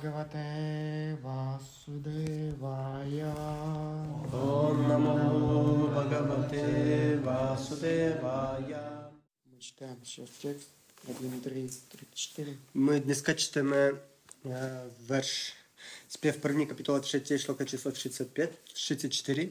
Bhagavate 0.00 1.18
Vasudevaya. 1.22 2.64
Om 4.32 4.78
Namo 4.88 5.88
Bhagavate 5.92 7.20
Vasudevaya. 7.20 8.84
Мы 9.44 9.58
читаем 9.60 9.98
сейчас 10.02 10.30
текст 10.40 10.68
1, 11.06 11.40
3, 11.40 11.68
34. 11.88 12.56
Ми 12.74 13.00
днес 13.00 13.22
читаємо 13.22 13.74
е, 13.76 14.82
верш 15.08 15.54
спів 16.08 16.40
первні 16.40 16.66
капітула 16.66 17.00
3, 17.00 17.38
шлока 17.38 17.64
число 17.64 17.92
35, 17.92 18.64
34. 18.64 19.48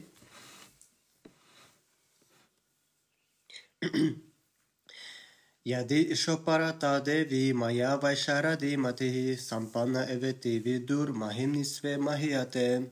यदि 5.67 5.99
ईशोपरतदेवीमया 6.13 7.95
वैशारदीमतिः 7.95 9.35
सम्पन्न 9.35 10.05
एवेति 10.09 10.59
vidurmahim 10.59 11.51
nisve 11.55 11.97
mahiyate. 11.97 12.89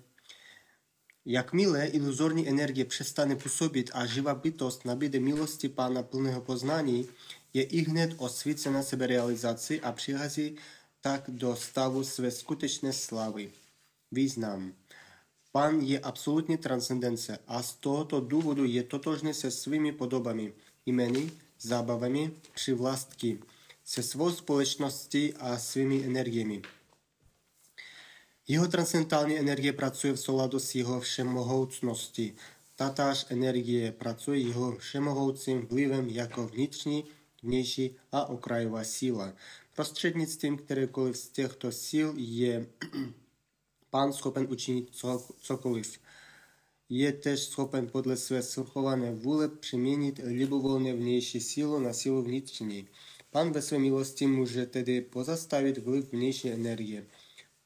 Jakmile 1.25 1.87
iluzorní 1.87 2.47
energie 2.47 2.85
přestane 2.85 3.35
působit 3.35 3.91
a 3.93 4.05
živá 4.05 4.35
bytost 4.35 4.85
nabíde 4.85 5.19
milosti 5.19 5.69
Pána 5.69 6.03
plného 6.03 6.41
poznání, 6.41 7.07
je 7.53 7.63
i 7.63 7.81
hned 7.81 8.13
osvícena 8.17 8.83
seberealizaci 8.83 9.81
a 9.81 9.91
přichází 9.91 10.55
tak 11.01 11.23
do 11.27 11.55
stavu 11.55 12.03
své 12.03 12.31
skutečné 12.31 12.93
slavy. 12.93 13.51
Význam. 14.11 14.73
Pán 15.51 15.81
je 15.81 15.99
absolutní 15.99 16.57
transcendence 16.57 17.39
a 17.47 17.63
z 17.63 17.73
tohoto 17.73 18.19
důvodu 18.19 18.65
je 18.65 18.83
totožný 18.83 19.33
se 19.33 19.51
svými 19.51 19.91
podobami, 19.91 20.53
jmény, 20.85 21.31
zábavami 21.61 22.31
při 22.53 22.73
vlastky 22.73 23.39
se 23.85 24.03
svou 24.03 24.31
společností 24.31 25.33
a 25.33 25.57
svými 25.57 26.05
energiemi. 26.05 26.61
Jeho 28.47 28.67
transcendentální 28.67 29.39
energie 29.39 29.73
pracuje 29.73 30.13
v 30.13 30.19
souladu 30.19 30.59
s 30.59 30.75
jeho 30.75 30.99
všemohoucností. 30.99 32.35
Tatáž 32.75 33.25
energie 33.29 33.91
pracuje 33.91 34.39
jeho 34.39 34.75
všemohoucím 34.75 35.67
vlivem 35.67 36.09
jako 36.09 36.47
vnitřní, 36.47 37.05
vnější 37.43 37.95
a 38.11 38.25
okrajová 38.25 38.83
síla. 38.83 39.33
Prostřednictvím 39.75 40.57
kterékoliv 40.57 41.17
z 41.17 41.29
těchto 41.29 41.71
sil 41.87 42.09
je 42.17 42.67
pán 43.89 44.13
schopen 44.13 44.47
učinit 44.49 44.89
cokoliv. 45.41 45.99
Je 46.91 47.13
tež 47.13 47.39
schopen 47.39 47.87
podle 47.87 48.17
své 48.17 48.43
svrchované 48.43 49.11
vůle 49.11 49.47
přeměnit 49.47 50.19
libovolně 50.23 50.93
vnější 50.93 51.41
sílu 51.41 51.79
na 51.79 51.93
sílu 51.93 52.21
vnitřní. 52.21 52.87
Pán 53.31 53.51
ve 53.51 53.61
své 53.61 53.79
milosti 53.79 54.27
může 54.27 54.65
tedy 54.65 55.01
pozastavit 55.01 55.77
vliv 55.77 56.11
vnější 56.11 56.49
energie. 56.49 57.05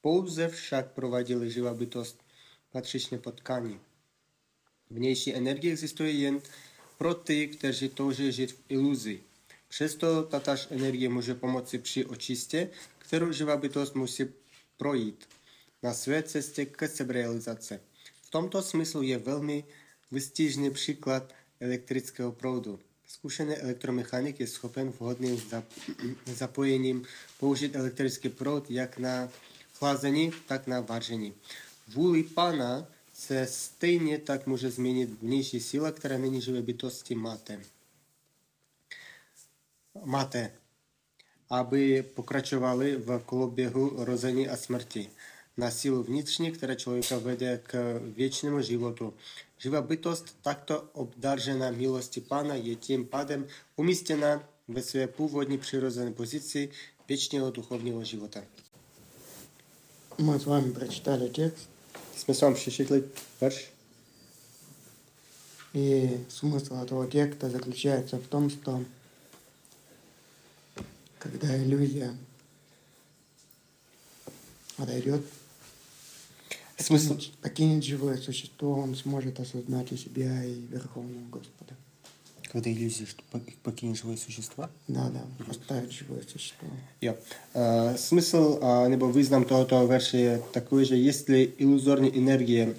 Pouze 0.02 0.48
však 0.48 0.92
provadili 0.92 1.52
živá 1.52 1.74
bytost 1.74 2.24
patřičně 2.72 3.18
po 3.18 3.32
tkani. 3.32 3.80
Vnější 4.90 5.36
energie 5.36 5.74
existuje 5.74 6.12
jen 6.12 6.42
pro 6.98 7.14
ty, 7.14 7.48
kteří 7.48 7.90
touží 7.90 8.32
žít 8.32 8.52
v 8.52 8.60
iluzi. 8.70 9.20
Přesto 9.68 10.24
tatáž 10.24 10.68
energie 10.72 11.10
může 11.10 11.36
pomoci 11.36 11.78
při 11.78 12.06
očistě, 12.06 12.70
kterou 12.98 13.32
živá 13.32 13.58
bytost 13.58 13.96
musí 13.96 14.26
projít 14.78 15.26
na 15.84 15.94
své 15.94 16.24
cestě 16.24 16.66
k 16.66 16.88
seberealizaci. 16.88 17.80
Tomto 18.34 18.62
smyslu 18.62 19.02
je 19.02 19.18
velmi 19.18 19.64
vystižný 20.12 20.72
příklad 20.72 21.34
elektrického 21.60 22.32
proudu. 22.32 22.80
Zkušený 23.08 23.56
elektromechanik 23.56 24.40
je 24.40 24.48
schopen 24.48 24.90
vhodným 24.90 25.38
zap- 25.38 25.64
zapojením 26.26 27.06
použít 27.40 27.76
elektrický 27.76 28.30
proud 28.30 28.72
jak 28.72 28.98
na 28.98 29.30
chlazení, 29.74 30.32
tak 30.48 30.68
na 30.68 30.80
vaření. 30.82 31.34
Vůli 31.88 32.24
pána 32.24 32.88
se 33.14 33.48
stejně 33.48 34.18
tak 34.18 34.48
může 34.48 34.72
změnit 34.72 35.10
vnější 35.22 35.60
síla, 35.60 35.92
která 35.92 36.18
není 36.18 36.42
živé 36.42 36.62
bytosti 36.62 37.16
máte. 37.16 37.60
Máte, 40.06 40.52
aby 41.50 42.04
pokračovali 42.04 42.96
v 42.96 43.20
koloběhu 43.26 44.06
rození 44.06 44.50
a 44.50 44.58
smrti. 44.58 45.10
Na 45.58 45.72
sílu 45.72 46.04
vnitřní, 46.04 46.52
která 46.52 46.76
člověka 46.76 47.18
vede 47.18 47.62
k 47.64 48.02
věčnému 48.16 48.62
životu. 48.62 49.14
Živá 49.58 49.82
bytost, 49.82 50.38
takto 50.42 50.82
obdaržena 50.94 51.72
milosti 51.72 52.22
pána, 52.22 52.56
je 52.56 52.76
tím 52.76 53.06
pádem 53.06 53.48
umístěna 53.76 54.44
ve 54.68 54.82
své 54.82 55.08
původní 55.08 55.58
přirozené 55.58 56.12
pozici 56.12 56.70
věčného 57.08 57.52
duchovního 57.52 58.04
života. 58.04 58.44
Мы 60.18 60.40
с 60.40 60.46
вами 60.46 60.72
прочитали 60.72 61.30
текст, 61.30 61.70
Jsme 62.16 62.34
se 62.34 62.46
vám 62.46 62.54
přečetli 62.54 63.04
verš 63.42 63.74
и 65.74 66.24
смысл 66.30 66.76
этого 66.76 67.08
текста 67.08 67.50
заключается 67.50 68.18
в 68.18 68.28
том, 68.28 68.50
что 68.50 68.84
когда 71.18 71.56
иллюзия 71.58 72.16
отойдет, 74.78 75.24
Смысл? 76.78 77.18
покинет, 77.42 77.84
живое 77.84 78.18
существо, 78.18 78.74
он 78.80 78.96
сможет 78.96 79.40
осознать 79.40 79.92
и 79.92 79.98
себя, 79.98 80.44
и 80.44 80.62
Верховного 80.72 81.30
Господа. 81.30 81.76
Когда 82.52 82.70
иллюзия, 82.70 83.06
что 83.06 83.24
покинет 83.64 83.98
живое 83.98 84.18
существо? 84.18 84.70
Да, 84.88 85.10
да, 85.10 85.26
оставить 85.50 85.92
живое 85.92 86.22
существо. 86.22 86.68
Jo. 87.02 87.16
Uh, 87.54 87.96
smysl 87.96 88.60
uh, 88.62 89.12
význam 89.16 89.46
tohoto 89.46 89.88
verše 89.88 90.18
je 90.18 90.42
takový, 90.52 90.86
že 90.86 90.96
jestli 90.98 91.54
iluzorní 91.58 92.18
energie 92.18 92.76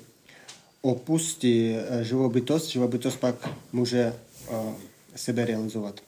opustí 0.82 1.75
uh, 2.15 2.32
bytost, 2.32 2.69
živou 2.69 2.88
bytost 2.88 3.21
pak 3.21 3.50
může 3.72 4.12
uh, 4.50 4.75
sebe 5.16 5.44
realizovat. 5.44 6.00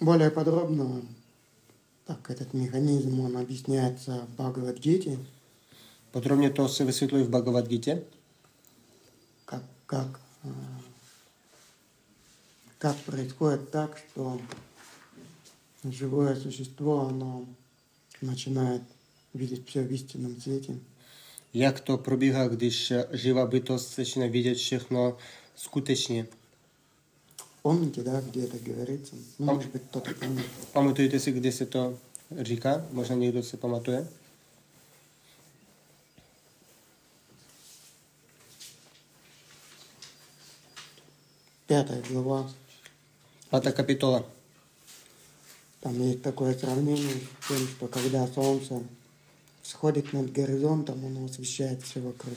Более 0.00 0.30
подробно, 0.30 1.02
так 2.06 2.30
этот 2.30 2.54
механизм, 2.54 3.20
он 3.20 3.36
объясняется 3.36 4.26
в 4.26 4.34
Бхагавадгите, 4.34 5.18
se 6.68 6.84
vysvětluje 6.84 7.24
v 7.24 7.28
Bhagavad 7.28 7.68
Gita, 7.68 7.98
как, 9.44 9.62
как, 9.86 10.20
э, 10.44 10.48
как 12.78 12.96
происходит 12.96 13.70
так, 13.70 13.98
что 13.98 14.40
живое 15.84 16.36
существо, 16.36 17.08
оно 17.08 17.44
начинает 18.22 18.82
видеть 19.34 19.68
все 19.68 19.82
в 19.82 19.92
истинном 19.92 20.40
свете. 20.40 20.78
to 21.84 21.96
probíhá, 21.96 22.48
když 22.48 22.90
uh, 22.90 23.04
živá 23.12 23.46
bytost 23.46 23.96
začíná 23.96 24.26
vidět 24.26 24.54
všechno 24.54 25.16
skutečně. 25.56 26.26
Помните, 27.66 28.02
да, 28.02 28.20
где 28.20 28.44
это 28.44 28.58
говорится? 28.58 29.16
Ну, 29.38 29.46
Пом- 29.46 29.54
может 29.56 29.72
быть, 29.72 29.82
кто-то 29.90 30.14
помнит. 30.14 31.20
Si, 31.20 31.32
kde 31.32 31.52
se 31.52 31.66
to 31.66 31.98
říká? 32.40 32.86
Možná 32.92 33.14
někdo 33.16 33.42
se 33.42 33.56
pamatuje? 33.56 34.08
Пятая 41.66 42.02
глава. 42.08 42.50
Pátá 43.50 43.72
kapitola. 43.72 44.24
Там 45.80 46.00
есть 46.02 46.22
такое 46.22 46.54
сравнение 46.54 47.14
с 47.40 47.48
тем, 47.48 47.66
что 47.68 47.88
когда 47.88 48.28
солнце 48.28 48.80
сходит 49.64 50.12
над 50.12 50.30
горизонтом, 50.32 51.04
оно 51.04 51.24
освещает 51.24 51.82
все 51.82 52.00
вокруг. 52.00 52.36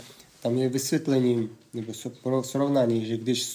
Je 0.58 0.70
vysvětlení, 0.70 1.50
nebo 1.74 1.92
so- 1.92 2.10
pro 2.24 2.44
srovnání, 2.44 3.06
že 3.06 3.18
když 3.18 3.46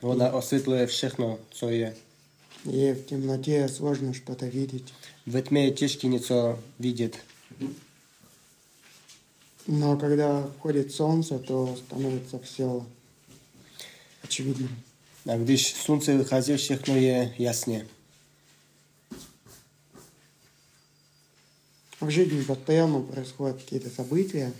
ona 0.00 0.32
osvětluje 0.32 0.86
všechno, 0.86 1.38
co 1.50 1.68
je. 1.68 1.96
И 2.72 2.92
в 2.92 3.06
темноте 3.06 3.68
сложно 3.68 4.12
что-то 4.12 4.46
видеть. 4.46 4.92
Tmě 5.42 5.64
je 5.64 5.70
těžké 5.70 6.06
něco 6.06 6.58
vidět. 6.78 7.18
Но 9.66 9.96
когда 9.96 10.50
входит 10.58 10.92
солнце, 10.92 11.38
то 11.38 11.76
становится 11.76 12.38
все 12.38 12.86
очевидным. 14.22 14.76
A 15.32 15.36
když 15.36 15.72
slunce 15.72 16.16
vychází, 16.16 16.56
všechno 16.56 16.96
je 16.96 17.34
jasně. 17.38 17.86
В 22.00 22.10
жизни 22.10 22.42
постоянно 22.42 23.02
происходят 23.02 23.56
какие-то 23.58 23.90
события, 23.90 24.52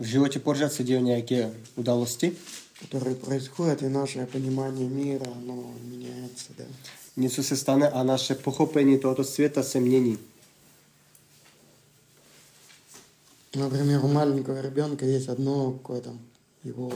životě 0.00 0.38
pořád 0.38 0.72
se 0.72 0.84
dějí 0.84 1.02
nějaké 1.02 1.54
události, 1.76 2.32
которые 2.80 3.14
происходят, 3.16 3.82
и 3.82 3.88
наше 3.88 4.26
понимание 4.26 4.88
мира, 4.88 5.26
оно 5.26 5.64
меняется, 5.90 6.48
да. 6.58 6.64
něco 7.16 7.42
se 7.42 7.56
stane 7.56 7.90
a 7.90 8.02
naše 8.02 8.34
pochopení 8.34 8.98
tohoto 8.98 9.24
světa 9.24 9.62
se 9.62 9.80
mění. 9.80 10.18
Например, 13.56 14.04
у 14.04 14.08
маленького 14.08 14.60
ребенка 14.60 15.04
есть 15.04 15.28
одно 15.28 15.72
какое-то 15.72 16.16
его, 16.64 16.92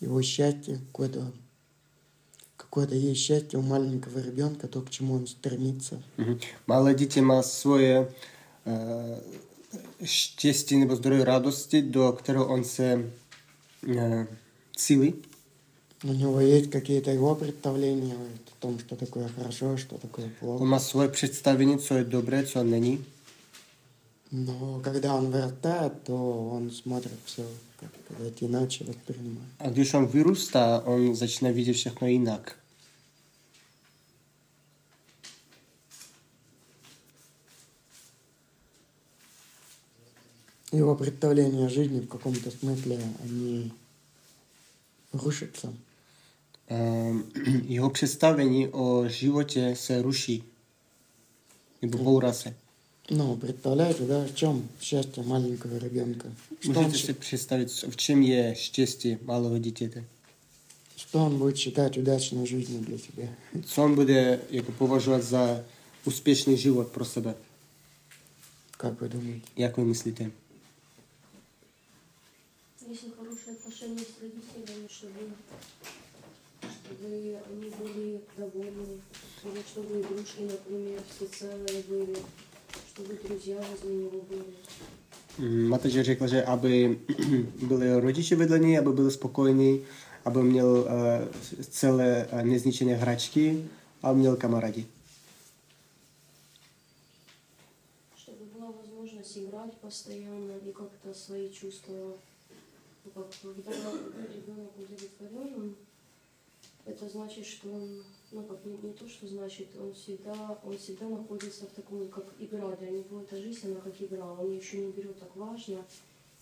его 0.00 0.22
счастье, 0.22 0.78
какое-то, 0.86 1.30
как- 2.56 2.68
какое-то 2.72 2.94
есть 2.94 3.20
счастье 3.20 3.58
у 3.58 3.62
маленького 3.62 4.18
ребенка, 4.20 4.68
то, 4.68 4.80
к 4.80 4.90
чему 4.90 5.14
он 5.14 5.26
стремится. 5.26 6.02
Mhm. 6.16 6.38
Malé 6.66 6.94
dítě 6.94 7.22
má 7.22 7.42
svoje 7.42 8.00
uh, 8.00 9.18
štěstí 10.04 10.76
nebo 10.76 10.96
zdroj 10.96 11.22
radosti, 11.22 11.82
do 11.82 12.12
kterého 12.12 12.48
uh, 13.86 14.26
cílí. 14.76 15.14
У 16.04 16.12
него 16.12 16.40
есть 16.40 16.70
какие-то 16.70 17.10
его 17.12 17.34
представления 17.36 18.14
о 18.14 18.60
том, 18.60 18.78
что 18.78 18.96
такое 18.96 19.28
хорошо, 19.28 19.76
что 19.76 19.98
такое 19.98 20.30
плохо. 20.40 20.64
má 20.64 20.78
svoje 20.78 21.08
představení, 21.08 21.78
co 21.78 21.94
je 21.94 22.04
dobré, 22.04 22.46
co 22.46 22.64
není. 22.64 23.04
Но 24.32 24.80
когда 24.82 25.14
он 25.14 25.30
вырастает, 25.30 25.92
то 26.04 26.48
он 26.48 26.70
смотрит 26.70 27.18
все 27.24 27.44
как 27.76 27.90
сказать, 28.04 28.42
иначе 28.42 28.84
воспринимает. 28.84 29.48
A 29.58 29.68
když 29.68 29.94
on 29.94 30.06
vyrůstá, 30.06 30.82
on 30.84 31.16
začne 31.16 31.52
vidět 31.52 31.72
všechno 31.72 32.08
jinak. 32.08 32.56
Его 40.72 40.94
представления 40.96 41.66
о 41.66 41.68
жизни 41.68 42.00
в 42.00 42.08
каком-то 42.08 42.50
смысле, 42.50 42.98
они 43.22 43.72
рушатся. 45.12 45.72
Ehm, 46.68 47.22
Jeho 47.68 47.90
představení 47.90 48.68
o 48.68 49.08
životě 49.08 49.74
se 49.76 50.02
ruší. 50.02 50.44
Nebo 51.82 51.98
bourá 51.98 52.32
se. 52.32 52.54
Ну, 53.10 53.36
представляете, 53.36 54.04
да, 54.06 54.24
в 54.24 54.34
чем 54.34 54.68
счастье 54.80 55.22
маленького 55.22 55.78
ребенка? 55.78 56.28
Что 56.60 56.80
он, 56.80 56.84
Můžete 56.86 57.06
si 57.06 57.12
představit, 57.12 57.68
v 57.88 57.96
čem 57.96 58.22
je 58.22 58.54
štěstí 58.54 59.16
malého 59.24 59.58
dítěte? 59.58 60.04
что 60.96 61.24
он 61.26 61.38
будет 61.38 61.58
считать 61.58 61.98
удачной 61.98 62.46
жизнью 62.46 62.80
для 62.80 62.98
себя? 62.98 63.28
Co 63.66 63.82
on 63.84 63.94
bude 63.94 64.40
jako 64.50 64.72
považovat 64.72 65.22
za 65.22 65.60
úspěšný 66.04 66.56
život 66.56 66.88
pro 66.88 67.04
sebe? 67.04 67.34
Как 68.78 69.00
вы 69.00 69.08
думаете? 69.08 69.46
Jak 69.56 69.76
vy 69.76 69.84
myslíte? 69.84 70.30
Если 72.90 73.10
хорошие 73.18 73.41
отношения 73.52 74.00
с 74.00 74.20
родителями, 74.20 74.88
чтобы, 74.88 75.22
чтобы 76.60 77.06
они 77.50 77.70
были 77.70 78.20
довольны, 78.36 79.00
или 79.44 79.62
чтобы 79.70 80.00
игрушки, 80.00 80.42
например, 80.42 81.00
все 81.10 81.26
целые 81.26 81.82
были, 81.88 82.16
чтобы 82.92 83.14
друзья 83.24 83.56
возле 83.70 83.94
него 83.96 84.20
были. 84.30 84.54
Mateř 85.68 85.92
řekla, 85.92 86.26
že 86.26 86.44
aby 86.44 86.98
byli 87.62 88.00
rodiče 88.00 88.36
vedle 88.36 88.58
něj, 88.58 88.78
aby 88.78 88.92
byli 88.92 89.10
spokojení, 89.10 89.84
aby 90.24 90.42
měl 90.42 90.68
uh, 90.68 90.86
celé 91.70 92.28
uh, 92.32 92.42
nezničené 92.42 92.94
hračky 92.94 93.68
a 94.02 94.12
měl 94.12 94.36
kamarádi. 94.36 94.86
Чтобы 98.16 98.44
была 98.54 98.70
возможность 98.70 99.36
играть 99.38 99.74
постоянно 99.80 100.52
и 100.68 100.72
как-то 100.72 101.14
свои 101.14 101.48
чувства, 101.50 102.12
когда 103.04 103.24
ребенок 104.34 104.78
удовлетворен, 104.78 105.76
это 106.84 107.08
значит, 107.08 107.46
что 107.46 107.72
он, 107.72 108.02
ну 108.32 108.42
как 108.44 108.64
не, 108.64 108.76
не 108.76 108.92
то, 108.92 109.08
что 109.08 109.26
значит, 109.26 109.68
он 109.78 109.92
всегда, 109.94 110.58
он 110.64 110.76
всегда 110.76 111.08
находится 111.08 111.66
в 111.66 111.70
таком, 111.70 112.08
как 112.08 112.24
игра, 112.38 112.74
для 112.76 112.90
него 112.90 113.22
эта 113.22 113.36
жизнь, 113.40 113.70
она 113.70 113.80
как 113.80 114.00
игра, 114.00 114.32
он 114.32 114.56
еще 114.56 114.78
не 114.78 114.92
берет 114.92 115.18
так 115.18 115.34
важно, 115.36 115.84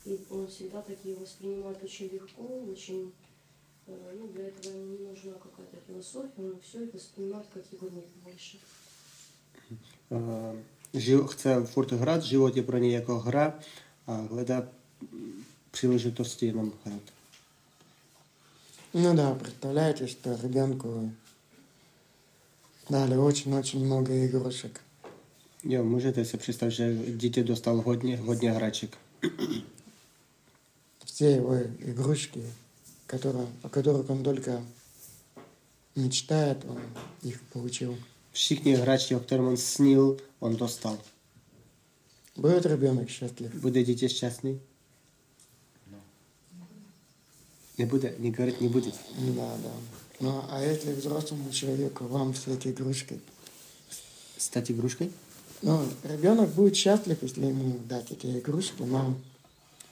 и 0.04 0.18
он 0.30 0.46
всегда 0.48 0.82
такие 0.82 1.16
воспринимает 1.16 1.82
очень 1.82 2.08
легко, 2.08 2.42
очень, 2.70 3.12
э, 3.86 4.16
ну 4.18 4.28
для 4.28 4.48
этого 4.48 4.72
не 4.72 4.98
нужна 4.98 5.32
какая-то 5.34 5.76
философия, 5.86 6.30
он 6.38 6.60
все 6.60 6.84
это 6.84 6.96
воспринимает 6.96 7.46
как 7.52 7.64
игру 7.72 8.04
больше. 8.24 8.58
Uh, 10.10 10.58
žil, 10.92 11.28
chce 11.28 11.66
furt 11.66 11.90
hrát, 11.90 12.24
život 12.24 12.56
je 12.56 12.62
pro 12.62 12.78
mm, 15.70 15.72
příležitosti 15.72 16.46
jenom 16.46 16.72
hrát. 16.84 17.02
Ну 18.94 19.14
да, 19.14 19.34
представляете, 19.34 20.06
что 20.06 20.36
ребенку 20.42 21.12
дали 22.88 23.16
очень-очень 23.16 23.84
много 23.84 24.26
игрушек. 24.26 24.80
Jo, 25.64 25.84
můžete 25.84 26.24
si 26.24 26.36
představit, 26.36 26.72
že 26.72 26.96
dítě 27.16 27.44
dostal 27.44 27.82
hodně, 27.82 28.16
hodně 28.16 28.52
hraček. 28.52 28.96
Все 31.04 31.24
его 31.24 31.56
игрушки, 31.78 32.42
которые, 33.06 33.46
о 33.62 33.68
которых 33.68 34.10
он 34.10 34.22
только 34.22 34.62
мечтает, 35.96 36.64
он 36.64 36.80
их 37.22 37.40
получил. 37.52 37.98
Všichni 38.32 38.74
hračky, 38.74 39.14
o 39.14 39.20
kterém 39.20 39.46
on 39.46 39.56
snil, 39.56 40.16
on 40.40 40.56
dostal. 40.56 40.98
Будет 42.36 42.66
ребенок 42.66 43.10
счастлив? 43.10 43.54
Bude 43.54 43.84
dítě 43.84 44.08
šťastný? 47.80 47.86
Nebude, 47.86 48.14
не 48.18 48.30
говорит, 48.30 48.60
не 48.60 48.68
будет. 48.68 48.94
Да, 49.36 49.56
да. 49.62 49.70
Ну, 50.20 50.44
а 50.50 50.62
если 50.62 50.92
взрослому 50.92 51.50
человеку 51.50 52.04
вам 52.04 52.32
все 52.32 52.54
эти 52.54 52.68
игрушки? 52.68 53.20
Стать 54.36 54.70
игрушкой? 54.70 55.10
Ну, 55.62 55.82
ребенок 56.04 56.50
будет 56.50 56.76
счастлив, 56.76 57.18
если 57.22 57.46
ему 57.46 57.78
дать 57.88 58.10
эти 58.12 58.38
игрушки, 58.38 58.82
но 58.82 59.14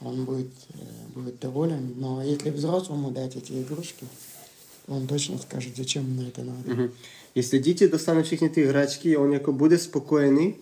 он 0.00 0.25
будет, 0.25 0.50
э, 0.75 0.79
будет 1.14 1.38
доволен. 1.40 1.94
Но 1.96 2.23
если 2.23 2.50
взрослому 2.50 3.11
дать 3.11 3.37
эти 3.37 3.52
игрушки, 3.62 4.06
он 4.87 5.06
точно 5.06 5.38
скажет, 5.38 5.76
зачем 5.76 6.05
мне 6.05 6.29
это 6.29 6.43
надо. 6.43 6.70
Mhm. 6.70 6.90
Jestli 7.35 7.58
dítě 7.58 7.88
dostane 7.88 8.23
všechny 8.23 8.49
ty 8.49 8.67
hračky, 8.67 9.17
on 9.17 9.32
jako 9.32 9.52
bude 9.52 9.79
spokojený, 9.79 10.55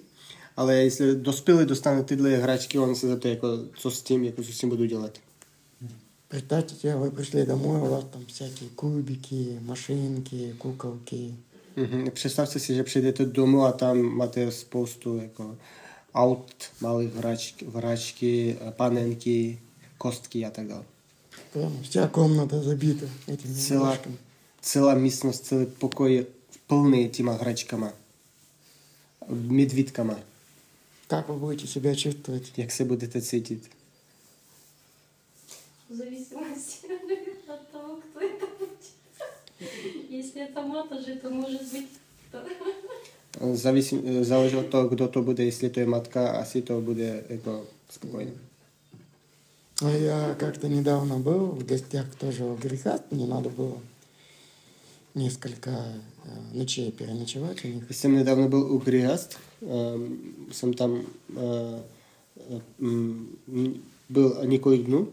ale 0.57 0.77
jestli 0.77 1.17
dospělý 1.17 1.67
dostane 1.67 2.03
tyhle 2.03 2.37
hračky, 2.37 2.79
on 2.79 2.95
se 2.95 3.09
zeptá, 3.09 3.29
jako, 3.29 3.49
co 3.79 3.91
s 3.91 4.03
tím, 4.03 4.25
jako, 4.25 4.43
co 4.43 4.53
s 4.53 4.59
tím 4.59 4.69
budu 4.69 4.85
dělat. 4.85 5.19
Представьте 6.29 6.75
себе, 6.75 6.97
вы 6.97 7.11
пришли 7.11 7.45
домой, 7.45 7.79
у 7.81 7.85
вас 7.87 8.05
там 8.13 8.27
всякие 8.27 8.69
кубики, 8.71 9.59
машинки, 9.63 10.55
куколки. 10.59 11.35
Mhm. 11.77 12.11
Představte 12.11 12.59
si, 12.61 12.75
že 12.75 12.83
přijdete 12.83 13.25
domů 13.25 13.65
a 13.65 13.73
tam 13.73 14.03
máte 14.03 14.53
spoustu 14.53 15.17
jako, 15.17 15.57
aut, 16.15 16.65
malých 16.81 17.15
hračky, 17.15 17.67
hračky, 17.75 18.57
panenky, 18.71 19.59
kostky 19.99 20.47
a 20.47 20.51
tak 20.51 20.67
dále. 20.69 20.85
Прям 21.53 21.83
вся 21.83 22.09
комната 22.09 22.63
забита 22.63 23.07
этими 23.29 23.55
Celá, 23.55 23.95
игрушками. 23.95 25.01
místnost, 25.01 25.45
celý 25.45 25.67
pokoj 25.67 26.15
je 26.15 26.27
plný 26.67 27.09
těma 27.09 27.33
hračkama, 27.33 27.93
medvídkama. 29.29 30.19
Как 31.09 31.29
вы 31.29 31.37
будете 31.37 31.67
себя 31.67 31.95
чувствовать? 31.95 32.53
Jak 32.57 32.73
se 32.73 32.85
budete 32.85 33.23
cítit? 33.23 33.71
В 35.89 35.95
зависимости 35.95 36.87
от 37.49 37.71
того, 37.71 37.97
кто 37.97 38.21
это 38.21 38.47
будет. 38.59 40.11
Если 40.11 40.43
это 40.43 40.63
матажи, 40.63 41.17
то 41.17 41.31
может 41.31 41.63
быть 41.73 41.89
кто. 42.29 42.39
Závisí, 43.55 44.25
záleží 44.25 44.57
od 44.57 44.67
toho, 44.67 44.89
kdo 44.89 45.09
to 45.09 45.23
bude, 45.23 45.45
jestli 45.45 45.71
to 45.71 45.81
je 45.81 45.87
matka, 45.87 46.31
asi 46.31 46.63
to 46.63 46.81
bude 46.81 47.25
jako 47.29 47.67
spokojný. 47.91 48.33
А 49.85 49.91
я 49.91 50.35
как-то 50.35 50.69
недавно 50.69 51.19
был 51.19 51.47
в 51.47 51.67
гостях 51.67 52.15
тоже 52.15 52.45
у 52.45 52.57
греха, 52.57 52.99
мне 53.11 53.27
надо 53.27 53.51
было 53.51 53.79
несколько 55.15 55.71
э, 55.71 56.57
ночей 56.59 56.91
переночевать 56.93 57.65
у 57.65 57.69
них. 57.69 57.85
Když 57.85 57.97
jsem 57.97 58.15
nedávno 58.15 58.49
byl 58.49 58.73
u 58.73 58.79
Grihast, 58.79 59.39
um, 59.61 60.19
jsem 60.53 60.75
tam 60.75 60.91
uh, 60.91 61.41
um, 62.79 63.83
byl 64.09 64.41
několik 64.45 64.83
dnů 64.83 65.09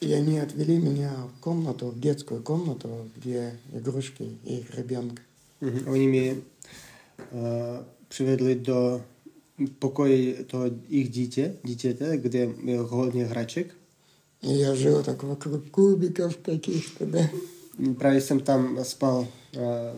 И 0.00 0.12
они 0.12 0.38
отвели 0.38 0.78
меня 0.78 1.10
в 1.36 1.40
комнату, 1.40 1.86
в 1.86 2.00
детскую 2.00 2.42
комнату, 2.42 2.88
где 3.16 3.58
игрушки 3.72 4.38
и 4.44 4.56
их 4.58 4.74
ребенка. 4.74 5.22
Mě 5.60 6.36
uh, 7.32 7.84
přivedli 8.08 8.54
do 8.54 9.02
pokoje 9.78 10.44
toho 10.44 10.64
jejich 10.88 11.10
dítě, 11.10 11.56
dítěte, 11.64 12.16
kde 12.16 12.48
je 12.64 12.78
hodně 12.78 13.24
hraček. 13.24 13.74
И 14.42 14.52
я 14.52 14.74
жил 14.74 15.02
так 15.02 15.22
вокруг 15.22 15.70
кубиков 15.70 16.36
каких-то, 16.36 17.06
да. 17.06 17.30
Uh, 17.78 19.26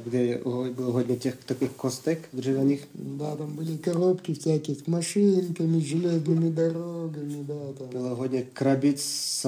kde 0.05 0.25
je 0.25 0.41
ho- 0.45 0.73
bylo 0.73 0.93
hodně 0.93 1.17
těch 1.17 1.45
takových 1.45 1.73
kostek 1.73 2.29
dřevěných. 2.33 2.89
Да, 2.95 3.37
там 3.37 3.57
были 3.57 3.79
коробки 3.79 4.35
всякие 4.35 4.77
с 4.77 4.87
машинками, 4.87 5.81
с 5.81 5.85
железными 5.85 6.51
дорогами, 6.51 7.45
да, 7.45 7.73
там. 7.79 7.89
Bylo 7.89 8.17
hodně 8.17 8.43
krabic 8.43 9.01
s 9.03 9.47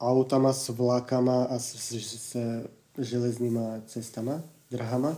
autama, 0.00 0.52
s 0.52 0.68
vlakama 0.68 1.44
a 1.44 1.58
s, 1.58 1.74
s, 1.74 2.32
s 2.32 2.36
železnýma 2.98 3.80
cestama, 3.86 4.42
drahama. 4.70 5.16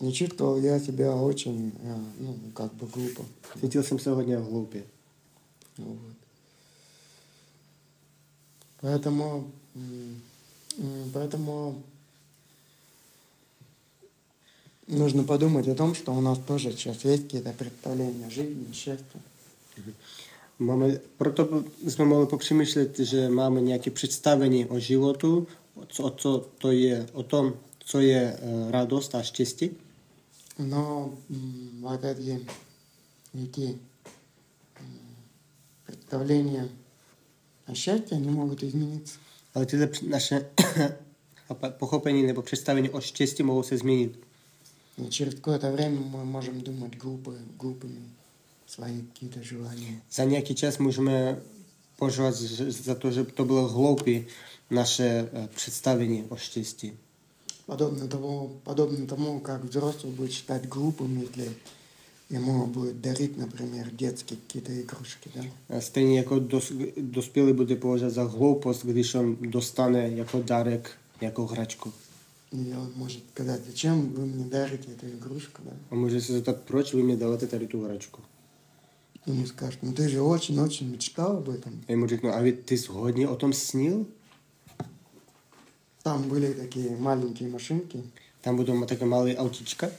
Не 0.00 0.12
чувствовал 0.12 0.58
я 0.58 0.78
себя 0.80 1.14
очень, 1.14 1.72
э, 1.84 2.04
ну, 2.20 2.36
как 2.54 2.72
бы 2.74 2.86
глупо. 2.86 3.24
Jsem 3.82 3.98
se 3.98 4.10
hodně 4.10 4.36
hloupě. 4.36 4.82
Вот. 5.78 5.98
Поэтому, 8.82 9.22
м, 9.34 9.52
м, 9.76 10.20
поэтому 11.12 11.82
нужно 14.86 15.24
подумать 15.24 15.68
о 15.68 15.74
том, 15.74 15.94
что 15.94 16.12
у 16.12 16.20
нас 16.20 16.38
тоже 16.46 16.72
сейчас 16.72 17.04
есть 17.04 17.24
какие-то 17.24 17.52
представления 17.52 18.26
о 18.26 18.30
жизни, 18.30 18.72
счастья. 18.72 19.20
Máme, 20.58 21.00
proto 21.18 21.64
jsme 21.86 22.04
mohli 22.04 22.26
popřemýšlet, 22.26 22.98
že 22.98 23.28
máme 23.28 23.60
nějaké 23.60 23.90
představení 23.90 24.66
o 24.66 24.78
životu, 24.78 25.46
o 25.98 26.10
co, 26.10 26.46
to 26.58 26.70
je, 26.72 27.06
o 27.12 27.22
tom, 27.22 27.54
co 27.78 28.00
je 28.00 28.38
eh, 28.40 28.70
radost 28.70 29.14
a 29.14 29.22
štěstí. 29.22 29.70
Но 30.58 31.10
вот 31.80 32.04
эти, 32.04 32.40
м, 34.80 34.88
представления 35.84 36.68
о 37.66 37.74
счастье, 37.74 38.16
они 38.16 38.30
могут 38.30 38.62
измениться. 38.62 39.18
Ale 39.55 39.65
tyhle 39.65 39.87
př- 39.87 40.01
naše 40.09 40.45
chápa- 41.47 41.71
pochopení 41.71 42.23
nebo 42.23 42.41
představení 42.41 42.89
o 42.89 43.01
štěstí 43.01 43.43
mohou 43.43 43.63
se 43.63 43.77
změnit. 43.77 44.19
И 44.97 45.09
через 45.09 45.33
какое-то 45.33 45.71
время 45.71 45.99
мы 46.01 46.25
можем 46.25 46.61
думать 46.61 46.93
глупые, 46.97 47.39
глупыми 47.57 48.01
свои 48.67 49.01
какие-то 49.01 49.43
желания. 49.43 50.01
Za 50.11 50.23
nějaký 50.23 50.55
čas 50.55 50.77
můžeme 50.77 51.41
požovat 51.97 52.35
že- 52.35 52.71
za 52.71 52.95
to, 52.95 53.11
že 53.11 53.23
to 53.23 53.45
bylo 53.45 53.67
hloupé 53.69 54.11
naše 54.69 55.29
eh, 55.33 55.47
představení 55.55 56.23
o 56.29 56.35
štěstí. 56.35 56.91
Подобно 57.65 58.07
тому, 58.07 58.59
подобно 58.63 59.07
тому, 59.07 59.39
как 59.39 59.63
взрослый 59.63 60.11
будет 60.11 60.31
считать 60.31 60.65
глупым, 60.65 61.21
если 61.23 61.51
ему 62.30 62.66
будет 62.66 63.00
дарить, 63.00 63.36
например, 63.36 63.90
детские 63.90 64.38
какие-то 64.38 64.80
игрушки, 64.80 65.30
да? 65.34 65.42
A 65.76 65.80
Stejně 65.80 66.18
jako 66.18 66.38
dos, 66.38 66.72
dospělý 67.00 67.52
bude 67.52 67.76
považovat 67.76 68.14
za 68.14 68.24
hloupost, 68.24 68.84
když 68.84 69.14
on 69.14 69.36
dostane 69.40 70.08
jako 70.08 70.42
dárek 70.42 70.90
jako 71.20 71.46
hračku. 71.46 71.92
И 72.52 72.74
он 72.74 72.92
может 72.96 73.22
сказать, 73.34 73.60
зачем 73.66 74.12
вы 74.12 74.26
мне 74.26 74.44
дарите 74.44 74.92
эту 74.92 75.08
игрушку, 75.08 75.62
да? 75.64 75.72
A 75.90 75.94
může 75.94 76.20
se 76.20 76.32
zeptat, 76.32 76.56
proč 76.56 76.94
vy 76.94 77.02
mě 77.02 77.16
dáváte 77.16 77.46
tady 77.46 77.66
tu 77.66 77.84
hračku. 77.84 78.22
И 79.26 79.30
ему 79.30 79.46
скажут, 79.46 79.82
ну 79.82 79.92
ты 79.92 80.08
же 80.08 80.20
очень-очень 80.20 80.90
мечтал 80.90 81.36
об 81.36 81.48
этом. 81.48 81.80
A 81.88 81.92
jemu 81.92 82.06
řeknu, 82.06 82.34
a 82.34 82.40
vy, 82.42 82.52
ty 82.52 82.78
jsi 82.78 82.88
hodně 82.88 83.28
o 83.28 83.36
tom 83.36 83.52
snil? 83.52 84.06
Там 86.02 86.28
были 86.28 86.54
такие 86.54 86.96
маленькие 86.96 87.50
машинки. 87.50 88.02
Tam 88.40 88.56
budou 88.56 88.76
mít 88.76 88.88
také 88.88 89.04
malé 89.04 89.36
autíčka. 89.36 89.90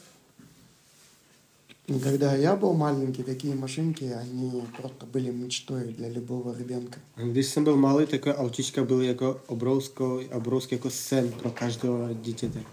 И 1.87 1.99
когда 1.99 2.35
я 2.35 2.55
был 2.57 2.73
маленький, 2.73 3.23
такие 3.23 3.55
машинки, 3.55 4.03
они 4.03 4.61
просто 4.77 5.05
были 5.05 5.31
мечтой 5.31 5.85
для 5.93 6.09
любого 6.09 6.53
ребенка. 6.57 6.99
A 7.15 7.21
Když 7.21 7.45
jsem 7.47 7.63
byl 7.63 7.77
malý, 7.77 8.05
takové 8.05 8.35
autíčka 8.35 8.83
byly 8.83 9.07
jako 9.07 9.41
obrovskou, 9.47 10.19
obrovský 10.33 10.75
jako 10.75 10.89
sen 10.89 11.31
pro 11.31 11.51
každého 11.51 12.13
dítěte. 12.13 12.63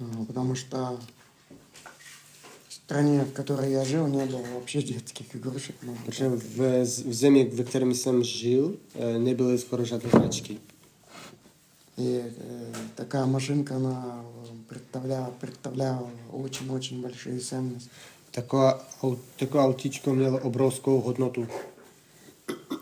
А, 0.00 0.24
Потому 0.26 0.54
что 0.54 0.98
в 2.68 2.74
стране, 2.74 3.24
в 3.24 3.32
которой 3.32 3.72
я 3.72 3.84
жил, 3.84 4.06
не 4.06 4.26
было 4.26 4.42
вообще 4.54 4.82
детских 4.82 5.34
игрушек. 5.34 5.76
Ну, 5.86 5.96
Protože 6.04 6.28
v, 6.28 6.84
v 6.84 7.14
zemi, 7.14 7.50
ve 7.54 7.64
kterém 7.64 7.94
jsem 7.94 8.24
žil, 8.24 8.74
eh, 8.94 9.18
nebyly 9.18 9.58
skoro 9.58 9.84
žádné 9.84 10.10
hračky. 10.12 10.58
И 11.96 12.22
э, 12.24 12.72
такая 12.96 13.24
машинка, 13.26 13.76
она 13.76 14.22
представляла, 14.68 15.30
представляла 15.40 16.08
очень-очень 16.32 17.04
ценности. 17.40 17.90
Taková, 18.30 18.80
au- 19.02 19.18
taková 19.38 19.64
autíčko 19.64 20.14
mělo 20.14 20.38
obrovskou 20.40 21.00
hodnotu. 21.00 21.46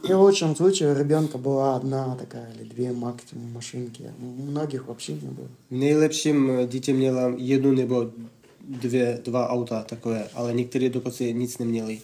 И 0.09 0.13
в 0.15 0.21
лучшем 0.21 0.57
случае 0.57 0.93
у 0.93 0.95
ребенка 0.99 1.39
была 1.39 1.77
одна 1.77 2.17
такая 2.17 2.53
или 2.55 2.65
две 2.65 2.93
максимум 2.93 3.53
машинки. 3.53 4.11
У 4.21 4.43
многих 4.51 4.87
вообще 4.87 5.13
не 5.13 5.29
было. 5.31 5.49
V 5.71 5.75
nejlepším 5.77 6.51
eh, 6.51 6.67
dítě 6.67 6.93
měla 6.93 7.33
jednu 7.37 7.73
nebo 7.73 8.11
dvě, 8.69 9.21
dva 9.25 9.49
auta 9.49 9.83
takové, 9.83 10.29
ale 10.35 10.53
některé 10.55 10.89
dokonce 10.89 11.33
nic 11.33 11.59
neměli. 11.59 12.01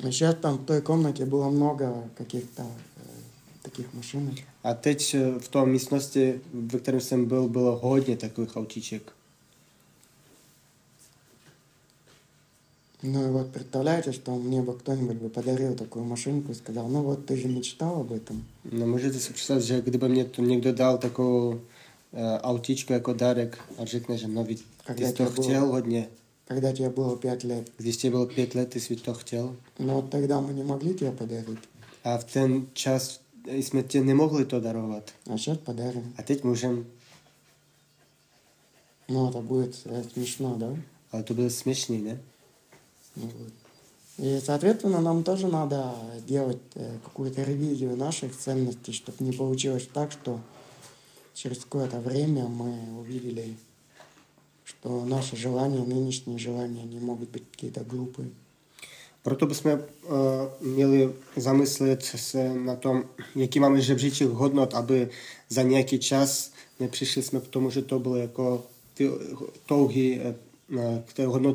А 0.00 0.10
сейчас 0.12 0.36
там 0.40 0.58
в 0.58 0.64
той 0.64 0.80
комнате 0.80 1.26
было 1.26 1.50
много 1.50 1.92
каких-то 2.14 2.62
э, 2.62 2.97
таких 3.62 3.94
машинок. 3.94 4.34
A 4.64 4.74
teď 4.74 5.14
eh, 5.14 5.38
v 5.38 5.48
tom 5.48 5.70
místnosti, 5.70 6.40
ve 6.54 6.78
kterém 6.78 7.00
jsem 7.00 7.26
byl, 7.26 7.48
bylo 7.48 7.76
hodně 7.78 8.16
takových 8.16 8.56
autíček. 8.56 9.12
Ну 13.02 13.26
и 13.28 13.30
вот 13.30 13.52
представляете, 13.52 14.12
что 14.12 14.34
мне 14.34 14.60
бы 14.60 14.76
кто-нибудь 14.76 15.16
бы 15.16 15.28
подарил 15.28 15.76
такую 15.76 16.04
машинку 16.04 16.50
и 16.50 16.54
сказал, 16.54 16.88
ну 16.88 17.02
вот 17.02 17.26
ты 17.26 17.36
же 17.36 17.48
мечтал 17.48 18.00
об 18.00 18.12
этом. 18.12 18.44
No 18.72 18.86
můžete 18.86 19.18
si 19.20 19.32
představit, 19.32 19.62
že 19.62 19.80
kdyby 19.80 20.08
mě 20.08 20.24
to 20.24 20.42
někdo 20.42 20.72
dal 20.72 20.98
takovou 20.98 21.50
uh, 21.50 21.58
autíčku 22.42 22.92
jako 22.92 23.12
dárek 23.12 23.58
a 23.78 23.84
řekne, 23.84 24.18
že 24.18 24.28
no, 24.28 24.44
ty 24.44 24.56
Когда 24.86 25.06
jsi 25.08 25.12
to 25.12 25.24
тебе, 25.24 25.36
было, 25.48 25.66
hodně. 25.66 26.08
когда 26.44 26.72
тебе 26.72 26.88
было 26.90 27.16
пять 27.16 27.44
лет. 27.44 27.70
Když 27.76 27.96
tě 27.96 28.10
bylo 28.10 28.26
pět 28.26 28.54
let, 28.54 28.68
ty 28.68 28.80
jsi 28.80 28.96
to 28.96 29.14
chtěl. 29.14 29.56
Но 29.78 29.94
вот 29.94 30.10
тогда 30.10 30.40
мы 30.40 30.52
не 30.52 30.64
могли 30.64 30.94
тебе 30.94 31.12
подарить, 31.12 31.58
A 32.04 32.18
v 32.18 32.24
ten 32.24 32.66
čas 32.72 33.20
jsme 33.56 33.82
tě 33.82 34.00
nemohli 34.00 34.44
to 34.44 34.60
darovat. 34.60 35.10
а 35.30 35.38
сейчас 35.38 35.58
подарим. 35.58 36.14
A 36.18 36.22
teď 36.22 36.44
můžem, 36.44 36.86
Ну 39.08 39.28
это 39.30 39.40
будет 39.40 39.74
смешно, 40.12 40.56
да? 40.58 41.22
to 41.22 41.34
bylo 41.34 41.50
směšný, 41.50 42.02
ne? 42.02 42.20
Ну 43.16 43.30
вот. 43.38 43.52
И, 44.18 44.40
соответственно, 44.40 45.00
нам 45.00 45.22
тоже 45.22 45.46
надо 45.46 45.94
делать 46.26 46.58
какую-то 47.04 47.42
ревизию 47.44 47.96
наших 47.96 48.36
ценностей, 48.36 48.92
чтобы 48.92 49.24
не 49.24 49.32
получилось 49.32 49.88
так, 49.92 50.12
что 50.12 50.40
через 51.34 51.64
какое-то 51.64 52.00
время 52.00 52.48
мы 52.48 52.98
увидели, 52.98 53.56
что 54.64 55.04
наши 55.04 55.36
желания, 55.36 55.84
нынешние 55.84 56.38
желания, 56.38 56.82
не 56.82 56.98
могут 56.98 57.30
быть 57.30 57.44
какие-то 57.50 57.84
глупые. 57.84 58.30
Proto 59.28 59.46
bychom 59.46 59.72
uh, 59.72 59.78
měli 60.60 61.12
zamyslet 61.36 62.02
se 62.02 62.54
na 62.54 62.76
tom, 62.76 63.04
jaký 63.36 63.60
máme 63.60 63.80
žebříček 63.80 64.28
hodnot, 64.28 64.74
aby 64.74 65.08
za 65.48 65.62
nějaký 65.62 65.98
čas 65.98 66.52
nepřišli 66.80 67.22
jsme 67.22 67.40
k 67.40 67.48
tomu, 67.48 67.70
že 67.70 67.82
to 67.82 67.98
bylo 67.98 68.16
jako 68.16 68.64
ty 68.94 69.10
touhy, 69.66 70.20
eh, 70.20 70.34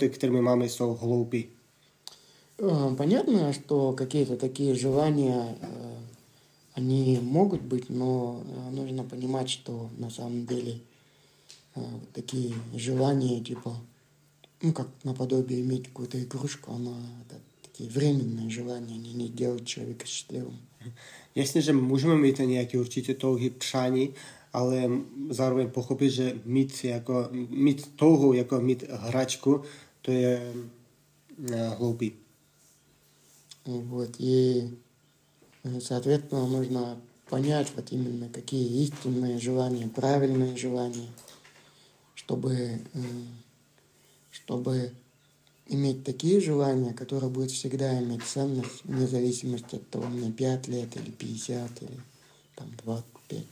eh, 0.04 0.10
které 0.10 0.34
my 0.34 0.42
máme, 0.42 0.70
jsou 0.70 0.94
hloupé. 0.94 1.38
Э, 1.38 2.96
Понятно, 2.96 3.54
что 3.54 3.94
какие-то 3.94 4.36
такие 4.38 4.76
желания, 4.76 5.58
э, 5.62 5.98
они 6.76 7.20
могут 7.24 7.62
быть, 7.62 7.90
но 7.90 8.44
э, 8.46 8.76
нужно 8.76 9.04
понимать, 9.04 9.50
что 9.50 9.90
на 9.98 10.10
самом 10.10 10.46
деле 10.46 10.74
э, 11.76 11.82
такие 12.14 12.54
желания, 12.76 13.42
типа, 13.42 13.78
ну, 14.62 14.74
как 14.74 14.88
наподобие 15.04 15.62
иметь 15.62 15.88
какую-то 15.88 16.20
игрушку, 16.20 16.72
оно 16.72 16.96
это 17.26 17.40
такие 17.74 17.90
временные 17.90 18.50
желания, 18.50 18.94
они 18.94 19.14
не 19.14 19.30
делают 19.30 19.66
человека 19.66 20.06
счастливым. 20.06 20.60
Jasně, 21.36 21.62
že 21.62 21.74
můžeme 21.74 22.16
mít 22.16 22.40
nějaké 22.40 22.78
určitě 22.78 23.14
touhy, 23.14 23.50
přání, 23.50 24.14
ale 24.54 24.90
zároveň 25.30 25.70
pochopit, 25.70 26.10
že 26.10 26.40
mít, 26.46 26.84
jako, 26.84 27.30
mít 27.50 27.96
touhu, 27.96 28.34
jako 28.34 28.62
mít 28.62 28.84
hračku, 28.90 29.62
to 30.02 30.12
je 30.12 30.54
eh, 31.52 31.68
hloupý. 31.78 32.12
Вот, 33.66 34.10
и, 34.20 34.70
э, 35.64 35.80
соответственно, 35.80 36.48
нужно 36.48 37.02
понять 37.30 37.72
вот 37.76 37.92
именно 37.92 38.30
какие 38.30 38.84
истинные 38.84 39.40
желания, 39.40 39.88
правильные 39.88 40.58
желания, 40.58 41.08
чтобы, 42.16 42.82
м, 42.94 43.28
чтобы 44.32 44.92
иметь 45.68 46.04
такие 46.04 46.40
желания, 46.40 46.94
которые 46.94 47.30
будут 47.30 47.52
всегда 47.52 48.00
иметь 48.00 48.24
ценность, 48.24 48.84
вне 48.84 49.08
зависимости 49.08 49.76
от 49.76 49.90
того, 49.90 50.06
мне 50.08 50.32
5 50.32 50.68
лет 50.68 50.96
или 50.98 51.12
50 51.12 51.82
или 51.82 52.00
там 52.56 52.68
25. 52.84 53.44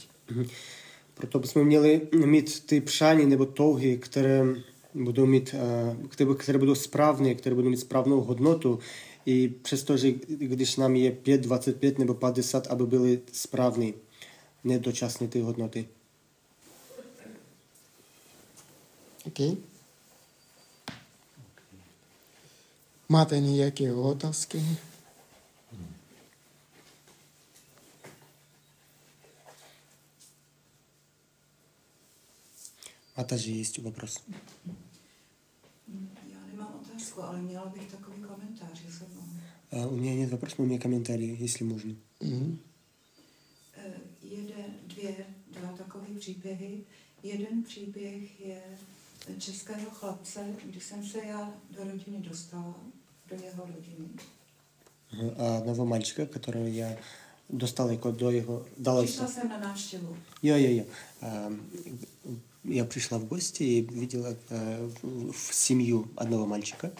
Proto 1.13 1.39
bychom 1.39 1.65
měli 1.65 2.01
mít 2.25 2.65
ty 2.65 2.81
přání 2.81 3.25
nebo 3.25 3.45
touhy, 3.45 3.97
které 3.97 4.45
budou 4.93 5.25
mít, 5.25 5.55
eh, 5.57 6.07
které, 6.07 6.33
které 6.35 6.57
budou 6.57 6.75
správné, 6.75 7.35
které 7.35 7.55
budou 7.55 7.69
mít 7.69 7.77
správnou 7.77 8.21
hodnotu. 8.21 8.79
I 9.25 9.49
přesto, 9.49 9.97
že 9.97 10.11
když 10.27 10.75
nám 10.75 10.95
je 10.95 11.11
5, 11.11 11.41
25 11.41 11.99
nebo 11.99 12.13
50, 12.13 12.67
aby 12.67 12.85
byly 12.85 13.21
správné, 13.31 13.91
nedočasné 14.63 15.27
ty 15.27 15.39
hodnoty. 15.41 15.87
Окей? 19.25 19.57
Máte 23.10 23.40
nějaké 23.40 23.92
otázky? 23.94 24.62
A 33.16 33.24
takže 33.24 33.50
jest 33.50 33.78
вопрос. 33.78 34.22
Já 36.32 36.46
nemám 36.52 36.80
otázku, 36.82 37.22
ale 37.22 37.42
měla 37.42 37.66
bych 37.66 37.90
takový 37.90 38.22
komentář, 38.22 38.82
jestli 38.84 39.06
mohu. 39.14 39.26
А, 39.72 39.86
у 39.86 39.96
меня 39.96 40.14
нет 40.14 40.30
вопросов, 40.30 40.58
но 40.58 40.64
у 40.64 40.68
меня 40.68 40.78
комментарии, 40.80 41.36
если 41.42 41.64
можно. 41.64 41.94
Мгм. 42.20 42.58
Eh, 43.76 44.00
Jeden, 44.22 44.74
dvě, 44.86 45.26
dva 45.50 45.72
takové 45.72 46.06
příběhy. 46.18 46.84
Jeden 47.22 47.62
příběh 47.62 48.40
je 48.40 48.62
českého 49.38 49.90
chlapce, 49.90 50.56
když 50.64 50.84
jsem 50.84 51.06
se 51.06 51.18
já 51.18 51.54
do 51.70 51.84
rodiny 51.84 52.18
dostala, 52.18 52.74
do 53.31 53.43
jeho 53.45 53.65
rodiny, 53.65 54.09
А 55.37 55.57
одного 55.57 55.85
мальчика, 55.85 56.25
которого 56.25 56.67
я 56.67 56.97
достал 57.49 57.89
его 57.89 58.11
до 58.11 58.31
его... 58.31 58.65
Дал 58.77 59.03
přišla 59.03 59.27
jsem 59.27 59.49
na 59.49 59.59
návštěvu. 59.59 60.17
Я, 60.43 60.57
я, 60.57 60.69
я. 60.69 60.83
А, 61.21 61.51
Я 62.63 62.85
пришла 62.85 63.17
в 63.17 63.25
гости 63.25 63.63
и 63.63 63.81
видела 63.81 64.35
э, 64.49 64.87
в 65.01 65.31
в 65.31 65.53
семью 65.53 66.11
одного 66.15 66.45
мальчика. 66.45 66.91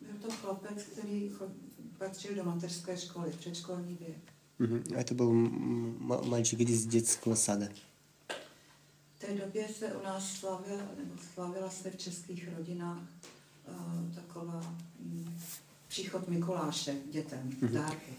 Byl 0.00 0.14
to 0.22 0.30
chlapec, 0.30 0.82
který 0.82 1.30
cho- 1.30 1.50
patřil 1.98 2.34
do 2.34 2.44
mateřské 2.44 2.96
školy, 2.96 3.30
předškolní 3.38 3.96
věk. 4.00 4.18
Мгм. 4.58 4.78
Это 4.96 5.14
был 5.14 5.30
м- 5.30 5.96
м- 6.12 6.28
мальчик 6.30 6.60
из 6.60 6.86
детского 6.86 7.36
сада. 7.36 7.68
V 9.16 9.18
té 9.18 9.34
době 9.34 9.68
se 9.78 9.92
u 9.92 10.02
nás 10.04 10.32
slavila, 10.32 10.82
nebo 10.98 11.14
slavila 11.34 11.70
se 11.70 11.90
v 11.90 11.96
českých 11.96 12.48
rodinách 12.56 12.98
uh, 12.98 13.08
taková 14.14 14.74
příchod 15.88 16.28
Mikuláše 16.28 16.94
k 16.94 17.12
dětem, 17.12 17.52
Mhm. 17.60 17.74
dárky. 17.74 18.12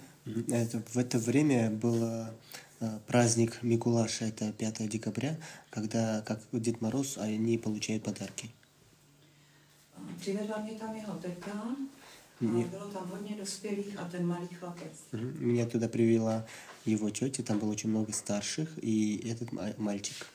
Это, 0.47 0.81
в 0.81 0.95
это 0.97 1.17
время 1.19 1.69
был 1.69 2.03
э, 2.03 2.99
праздник 3.05 3.59
Микулаша, 3.63 4.25
это 4.25 4.51
5 4.51 4.87
декабря, 4.87 5.35
когда, 5.69 6.21
как 6.21 6.39
Дед 6.53 6.81
Мороз, 6.81 7.17
они 7.17 7.57
получают 7.57 8.03
подарки. 8.03 8.49
Uh, 9.99 10.15
Přivedla 10.19 10.57
mě 10.57 10.73
tam 10.73 10.95
jeho 10.95 11.13
teta. 11.13 11.75
Мгм. 12.41 12.57
Меня 15.39 15.65
туда 15.65 15.87
привела 15.87 16.45
его 16.85 17.09
тетя, 17.09 17.43
там 17.43 17.59
было 17.59 17.71
очень 17.71 17.89
много 17.89 18.11
старших, 18.13 18.69
и 18.81 19.17
этот 19.31 19.51
ма- 19.53 19.73
мальчик. 19.77 20.27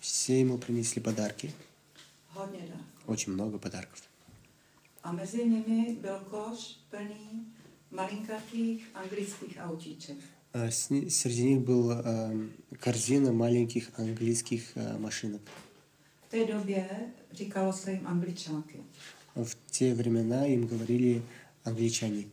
Все 0.00 0.40
ему 0.40 0.58
принесли 0.58 1.02
подарки. 1.02 1.52
Очень 3.06 3.32
много 3.32 3.58
подарков. 3.58 4.02
A 5.04 5.12
mezi 5.12 5.44
nimi 5.46 5.96
byl 6.00 6.18
koš 6.30 6.76
plný 6.90 7.46
malinkatých 7.90 8.90
anglických 8.94 9.58
autíček. 9.60 10.16
А 10.54 10.70
Среди 11.08 11.42
них 11.44 11.60
была 11.60 12.02
эм, 12.04 12.52
корзина 12.78 13.32
маленьких 13.32 13.90
английских 13.98 14.76
э, 14.76 14.98
машинок. 14.98 15.40
V 16.26 16.30
té 16.30 16.44
době 16.46 16.88
říkalo 17.32 17.72
se 17.72 17.92
jim 17.92 18.06
angličánky. 18.06 18.80
В 19.44 19.54
те 19.78 19.94
времена 19.94 20.44
им 20.44 20.66
говорили 20.66 21.22
англичане, 21.64 22.24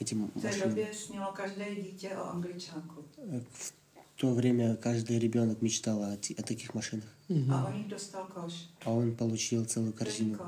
эти 0.00 0.14
V 0.14 0.40
té 0.40 0.48
машины. 0.48 0.68
době 0.68 0.94
snělo 0.94 1.32
každé 1.32 1.74
dítě 1.74 2.08
o 2.16 2.24
angličánku. 2.24 3.04
Э, 3.32 3.40
В 3.52 3.72
то 4.20 4.34
время 4.34 4.76
каждый 4.76 5.18
ребенок 5.18 5.62
мечтал 5.62 6.02
о, 6.02 6.12
о 6.12 6.42
таких 6.42 6.74
машинах. 6.74 7.06
Jich 7.28 7.88
dostal 7.88 8.28
koš. 8.28 8.52
А 8.84 8.92
он 8.92 9.16
получил 9.16 9.64
целую 9.64 9.94
корзину. 9.94 10.38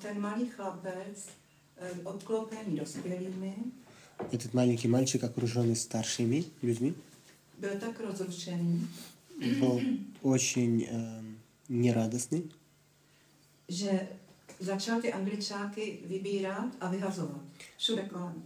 ten 0.00 0.20
malý 0.20 0.46
chlapec, 0.46 1.28
eh, 1.76 1.90
obklopený 2.04 2.76
dospělými, 2.76 3.54
Этот 4.32 4.54
маленький 4.54 4.88
мальчик, 4.88 5.24
окруженный 5.24 5.76
старшими 5.76 6.44
людьми, 6.62 6.94
был 9.60 9.80
очень 10.22 10.84
эм, 10.84 11.38
нерадостный. 11.68 12.50
začal 14.59 15.01
ty 15.01 15.13
angličáky 15.13 15.99
vybírat 16.05 16.69
a 16.79 16.89
vyhazovat. 16.89 17.41
Všude 17.77 18.01
kolem. 18.01 18.43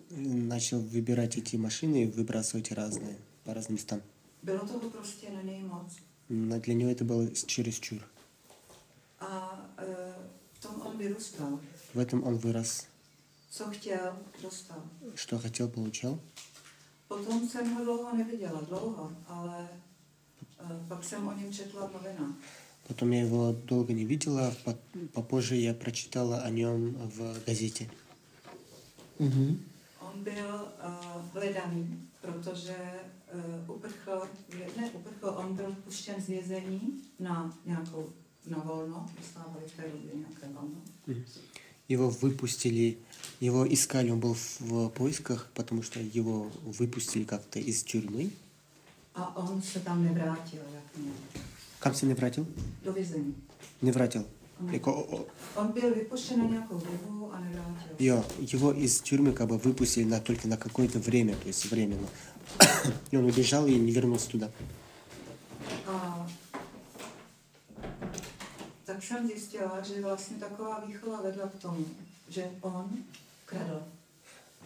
Начал 0.48 0.80
выбирать 0.80 1.38
эти 1.38 1.56
машины 1.58 2.04
и 2.04 2.06
выбрасывать 2.06 2.72
разные 2.72 3.18
по 3.44 3.54
разным 3.54 3.76
местам. 3.76 4.02
Bylo 4.44 4.60
toho 4.68 4.90
prostě 4.90 5.30
na 5.30 5.42
něj 5.42 5.64
moc. 5.64 5.94
Но 6.30 6.60
для 6.60 6.74
него 6.74 6.92
это 6.92 7.04
было 7.04 7.32
чересчур. 7.48 8.00
A 9.20 9.60
eh, 9.78 10.16
v 10.54 10.60
tom 10.60 10.82
on 10.82 10.98
vyrůstal. 10.98 11.60
В 11.94 12.00
этом 12.00 12.24
он 12.24 12.38
вырос. 12.38 12.88
Co 13.50 13.64
chtěl, 13.70 14.18
dostal. 14.42 14.84
Что 15.16 15.40
хотел, 15.40 15.68
получал. 15.68 16.20
Potom 17.08 17.50
jsem 17.50 17.74
ho 17.74 17.84
dlouho 17.84 18.18
neviděla, 18.18 18.62
dlouho, 18.62 19.12
ale 19.28 19.70
eh, 20.60 20.86
pak 20.88 21.04
jsem 21.04 21.28
o 21.28 21.34
něm 21.34 21.54
četla 21.54 21.88
v 21.88 21.94
novinách. 21.94 22.36
Потом 22.89 23.11
я 23.11 23.21
его 23.23 23.53
долго 23.53 23.93
не 23.93 24.05
видела, 24.05 24.55
по- 24.65 24.79
попозже 25.13 25.57
я 25.57 25.75
прочитала 25.75 26.43
о 26.43 26.51
нем 26.51 26.95
в 27.17 27.37
газете. 27.47 27.91
Мгм. 29.19 29.61
On 30.01 30.25
byl 30.25 30.55
uh, 30.55 31.33
hledaný, 31.33 32.09
protože 32.21 32.77
uh, 33.67 33.77
uprchl, 33.77 34.23
ne 34.77 34.91
uprchl, 34.91 35.35
on 35.37 35.57
byl 35.57 35.77
puštěn 35.85 36.23
z 36.23 36.27
vězení 36.27 36.81
na 37.21 37.59
nějakou 37.67 38.07
na 38.47 38.59
volno, 38.59 39.07
dostávali 39.19 39.65
v 39.67 39.77
té 39.77 39.83
době 39.83 40.11
nějaké 40.15 40.47
volno. 40.47 40.77
Его 41.89 42.11
выпустили, 42.11 42.97
его 43.41 43.65
искали, 43.75 44.11
он 44.11 44.21
был 44.21 44.35
в, 44.35 44.61
в 44.61 44.89
поисках, 44.91 45.51
потому 45.55 45.83
что 45.83 46.01
его 46.01 46.51
выпустили 46.63 47.25
как-то 47.25 47.59
из 47.59 47.83
тюрьмы. 47.83 48.31
A 49.15 49.37
on 49.37 49.63
se 49.63 49.81
tam 49.81 50.05
nevrátil, 50.05 50.61
jak 50.75 50.97
měl, 50.97 51.15
Kam 51.81 51.95
se 51.95 52.07
nevrátil? 52.07 52.47
do 52.85 52.93
vězení. 52.93 53.35
Nevrátil. 53.83 54.25
Jako, 54.71 54.95
о- 54.95 55.17
о- 55.17 55.27
On 55.55 55.73
byl 55.73 55.95
vypuštěn 55.95 56.39
na 56.39 56.45
nějakou 56.45 56.75
dobu 56.79 57.33
a 57.33 57.41
nevrátil. 57.41 57.89
Ее, 57.99 58.25
его 58.55 58.73
из 58.85 59.01
тюрьмы 59.01 59.33
как 59.33 59.49
бы 59.49 59.59
выпустили 59.59 60.05
на, 60.05 60.21
только 60.21 60.49
на 60.49 60.57
какое-то 60.57 60.99
время, 60.99 61.37
то 61.37 61.49
есть 61.49 61.71
временно. 61.71 62.09
И 63.13 63.17
он 63.17 63.25
убежал 63.25 63.67
и 63.67 63.79
не 63.79 63.93
вернулся 63.93 64.31
туда. 64.31 64.51
A 65.87 66.27
tak 68.85 69.03
jsem 69.03 69.27
zjistila, 69.29 69.81
že 69.83 70.01
vlastně 70.03 70.37
taková 70.37 70.85
výchova 70.87 71.23
vedla 71.23 71.49
k 71.49 71.63
tomu, 71.63 71.85
že 72.29 72.51
on 72.61 72.91
kradl. 73.47 73.83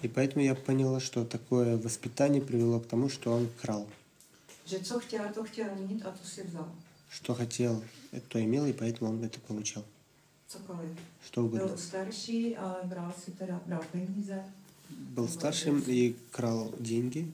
И 0.02 0.08
поэтому 0.08 0.40
я 0.44 0.54
поняла, 0.54 1.00
что 1.00 1.24
такое 1.24 1.76
воспитание 1.76 2.40
привело 2.42 2.80
к 2.80 2.86
тому, 2.86 3.08
что 3.08 3.32
он 3.36 3.48
крал. 3.60 3.86
Že 4.64 4.80
co 4.80 5.00
chtěl, 5.00 5.24
to 5.34 5.44
chtěl 5.44 5.66
mít 5.88 6.06
a 6.06 6.10
to 6.10 6.24
si 6.28 6.42
vzal. 6.42 6.72
Что 7.12 7.34
хотел, 7.34 7.82
то 8.30 8.42
имел, 8.42 8.64
и 8.64 8.72
поэтому 8.72 9.10
он 9.10 9.22
это 9.22 9.38
получал. 9.40 9.84
Что 11.26 11.44
угодно. 11.44 11.76
Starší, 11.76 12.56
ale 12.56 12.84
bral 12.84 13.12
si 13.24 13.30
teda 13.32 13.60
bral 13.66 13.84
peníze. 13.92 14.42
Был 15.14 15.28
старшим 15.28 15.82
и 15.86 16.14
крал 16.30 16.72
деньги, 16.78 17.32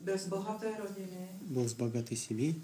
Byl 0.00 0.18
z 0.18 0.26
bohaté 0.26 0.76
rodiny 0.78 1.28
был 1.40 1.68
с 1.68 1.72
богатой 1.74 2.16
семьи, 2.16 2.54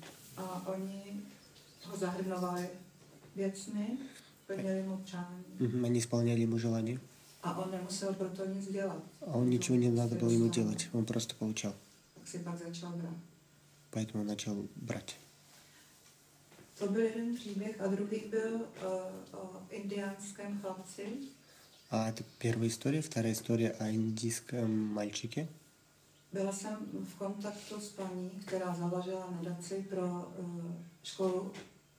věcmi, 3.36 3.98
plnili 4.46 4.82
mu 4.82 4.96
přání 4.96 5.44
Мгм, 5.58 5.84
Они 5.84 5.98
исполняли 5.98 6.40
ему 6.40 6.58
желания, 6.58 7.00
on 7.42 7.70
nemusel 7.70 8.14
pro 8.14 8.28
to 8.28 8.46
nic 8.46 8.72
dělat. 8.72 9.02
а 9.26 9.38
он 9.38 9.50
ничего 9.50 9.76
не 9.78 9.90
надо 9.90 10.16
было 10.16 10.30
ему 10.30 10.48
делать, 10.48 10.88
он 10.92 11.04
просто 11.04 11.34
получал. 11.34 11.74
Поэтому 13.90 14.20
он 14.20 14.26
начал 14.26 14.68
брать. 14.76 15.16
To 16.78 16.88
byl 16.88 17.00
jeden 17.02 17.34
příběh 17.36 17.80
a 17.80 17.86
druhý 17.86 18.22
byl 18.30 18.54
uh, 18.54 19.40
o 19.40 19.62
indiánském 19.70 20.58
chlapci, 20.60 21.06
А 21.90 22.08
это 22.08 22.24
первая 22.38 22.68
история. 22.68 23.02
Вторая 23.02 23.32
история 23.32 23.70
о 23.78 23.88
индийском 23.88 24.70
мальчике. 24.94 25.48
Byla 26.32 26.52
jsem 26.52 26.76
v 27.04 27.14
kontaktu 27.14 27.80
s 27.80 27.88
paní, 27.88 28.30
která 28.30 28.74
založila 28.74 29.30
nadaci 29.30 29.86
pro 29.88 30.32
uh, 30.38 30.72
školu, 31.04 31.52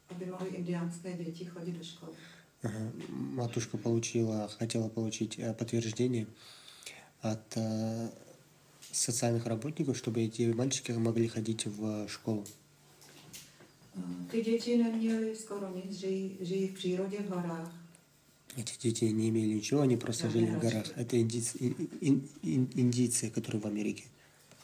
aby 0.10 0.26
mohly 0.26 0.50
indiánské 0.50 1.14
děti 1.14 1.46
chodit 1.46 1.72
do 1.72 1.84
školy. 1.84 2.12
Ага. 2.64 2.92
Матушка 3.10 3.78
получила, 3.78 4.48
хотела 4.48 4.90
получить 4.90 5.40
подтверждение 5.58 6.26
от 7.22 7.58
э, 7.58 8.10
социальных 8.92 9.46
работников, 9.46 9.98
чтобы 9.98 10.22
эти 10.22 10.52
мальчики 10.52 10.92
могли 10.92 11.28
ходить 11.28 11.66
в 11.66 12.08
школу. 12.08 12.44
Uh, 13.97 14.27
ty 14.31 14.43
děti 14.43 14.77
neměly 14.79 15.37
skoro 15.37 15.77
nic, 15.77 15.99
žijí, 15.99 16.37
žijí 16.41 16.69
v 16.69 16.75
přírodě 16.75 17.19
v 17.19 17.29
horách. 17.29 17.73
Эти 18.57 18.73
дети 18.83 19.05
не 19.13 19.29
имели 19.29 19.55
ничего, 19.55 19.81
они 19.83 19.97
просто 19.97 20.27
Да, 20.27 20.31
жили 20.33 20.47
в 20.47 20.51
не 20.51 20.57
горах. 20.59 20.73
разве. 20.87 21.03
Это 21.05 21.17
индийцы, 21.17 21.59
ин- 21.59 21.89
ин- 22.01 22.29
ин- 22.43 22.69
индийцы, 22.77 23.31
которые 23.31 23.61
в 23.61 23.67
Америке. 23.67 24.03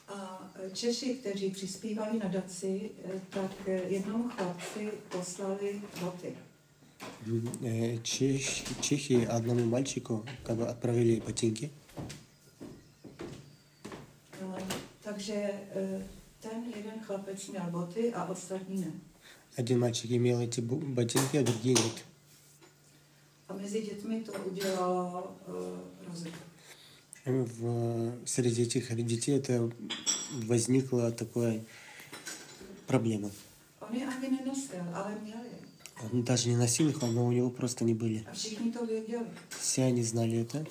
A 0.09 0.51
eh, 0.66 0.71
Češi, 0.75 1.14
kteří 1.14 1.51
přispívali 1.51 2.19
nadaci, 2.19 2.90
eh, 3.05 3.21
tak 3.31 3.51
eh, 3.66 3.83
jednomu 3.88 4.29
chlapci 4.29 4.88
poslali 5.09 5.83
boty. 6.01 6.35
Мгм. 7.27 7.49
Э, 7.62 7.99
Чех- 8.03 8.81
Чехи 8.81 9.27
одному 9.29 9.64
мальчику 9.66 10.25
как 10.42 10.57
бы 10.59 10.66
отправили 10.71 11.21
ботинки. 11.27 11.71
Eh, 14.40 14.62
Takže 15.03 15.35
eh, 15.75 16.07
ten 16.40 16.64
jeden 16.77 17.01
chlapec 17.01 17.49
měl 17.49 17.71
boty 17.71 18.14
a 18.14 18.25
ostatní 18.25 18.81
ne. 18.81 18.92
Один 19.58 19.80
мальчик 19.80 20.12
имел 20.12 20.40
эти 20.40 20.62
ботинки, 20.62 21.38
а 21.38 21.44
другие 21.44 21.76
нет. 21.76 22.06
A 23.48 23.54
mezi 23.54 23.82
dětmi 23.82 24.22
to 24.22 24.32
udělalo 24.34 25.36
uh, 25.48 26.08
rozruch. 26.08 26.36
В, 27.26 28.14
среди 28.26 28.64
этих 28.64 28.96
детей 29.06 29.36
это 29.36 29.72
ani 33.90 34.30
nenosil, 34.30 34.84
ale 34.94 35.18
měl 35.24 35.38
je. 35.38 35.62
Он 36.04 36.24
даже 36.24 36.50
не 36.50 36.58
носил 36.58 36.90
их, 36.90 37.02
но 37.02 37.26
у 37.26 37.32
него 37.32 37.50
просто 37.50 37.86
не 37.86 37.94
были. 37.94 38.26
Věděli. 38.88 39.26
Все 39.50 39.84
они 39.84 40.04
знали 40.04 40.42
это. 40.42 40.66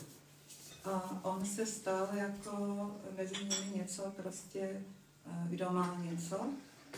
A 0.85 1.21
on 1.25 1.47
se 1.47 1.67
stal 1.67 2.09
jako 2.15 2.91
mezi 3.17 3.35
nimi 3.37 3.77
něco 3.77 4.03
prostě, 4.17 4.83
kdo 5.49 5.71
má 5.71 6.03
něco, 6.05 6.47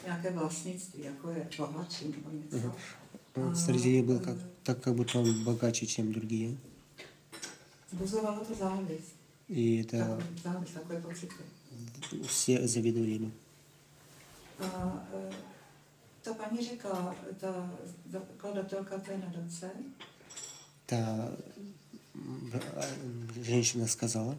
nějaké 0.06 0.32
vlastnictví, 0.32 1.04
jako 1.04 1.30
je 1.32 1.48
bohatší 1.58 2.06
nebo 2.08 2.30
něco. 2.32 2.76
Он 3.36 3.56
среди 3.56 3.90
них 3.90 4.06
был 4.06 4.20
как, 4.20 4.38
так, 4.64 4.80
как 4.80 4.96
будто 4.96 5.20
он 5.20 5.44
богаче, 5.44 5.86
чем 5.88 6.12
другие. 6.14 6.58
Zbuzovalo 7.92 8.46
to 8.46 8.54
závist. 8.56 9.16
И 9.50 9.80
это 9.84 9.98
Takový 9.98 10.42
závist, 10.44 10.74
takové 10.74 11.02
pocity. 11.02 11.36
все 12.28 12.68
завидовали 12.68 13.12
ему. 13.16 13.32
A 14.60 15.08
eh, 15.14 15.36
ta 16.22 16.34
paní 16.34 16.66
řekla, 16.66 17.16
ta 17.38 17.72
zakladatelka 18.12 18.98
té 19.00 19.18
nadace, 19.18 19.72
Та 20.86 20.98
м, 22.16 22.52
а, 22.78 22.82
женщина 23.42 23.88
сказала, 23.88 24.36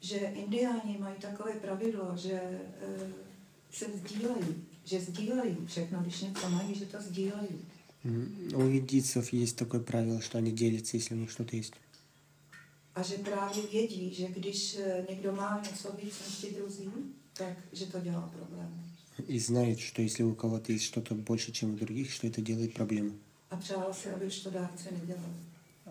že 0.00 0.16
indiáni 0.18 0.98
mají 0.98 1.16
takové 1.20 1.52
pravidlo, 1.52 2.16
že 2.16 2.32
eh, 2.32 3.12
se 3.73 3.85
sdílejí, 3.97 4.55
že 4.85 4.99
sdílejí 5.01 5.57
všechno, 5.65 6.01
když 6.01 6.21
něco 6.21 6.49
mají, 6.49 6.75
že 6.75 6.85
to 6.85 7.01
sdílejí. 7.01 7.49
м, 8.05 8.49
у 8.55 8.61
индийцев 8.69 9.33
есть 9.33 9.55
такое 9.55 9.79
правило, 9.79 10.21
что 10.21 10.37
они 10.37 10.51
делятся, 10.51 10.97
если 10.97 11.15
у 11.15 11.19
них 11.19 11.31
что-то 11.31 11.55
есть. 11.55 11.73
A 12.95 13.01
že 13.03 13.15
právě 13.17 13.63
vědí, 13.71 14.13
že 14.13 14.27
když 14.27 14.75
eh, 14.79 15.05
někdo 15.09 15.31
má 15.35 15.61
něco 15.63 15.91
víc 16.03 16.13
než 16.27 16.35
ti 16.37 16.55
druzí, 16.59 16.89
tak 17.33 17.57
že 17.73 17.85
to 17.85 17.99
dělá 17.99 18.31
problém. 18.37 18.83
И 19.27 19.39
знают, 19.39 19.79
что 19.79 20.01
если 20.01 20.23
у 20.23 20.35
кого-то 20.35 20.71
есть 20.73 20.85
что-то 20.85 21.15
больше, 21.15 21.51
чем 21.51 21.73
у 21.73 21.75
других, 21.75 22.11
что 22.13 22.27
это 22.27 22.41
делает 22.41 22.73
проблему. 22.73 23.11
A 23.51 23.55
přála 23.55 23.93
si, 23.93 24.09
aby 24.09 24.25
už 24.25 24.39
to 24.39 24.49
dárci 24.49 24.89
nedělali. 24.91 25.33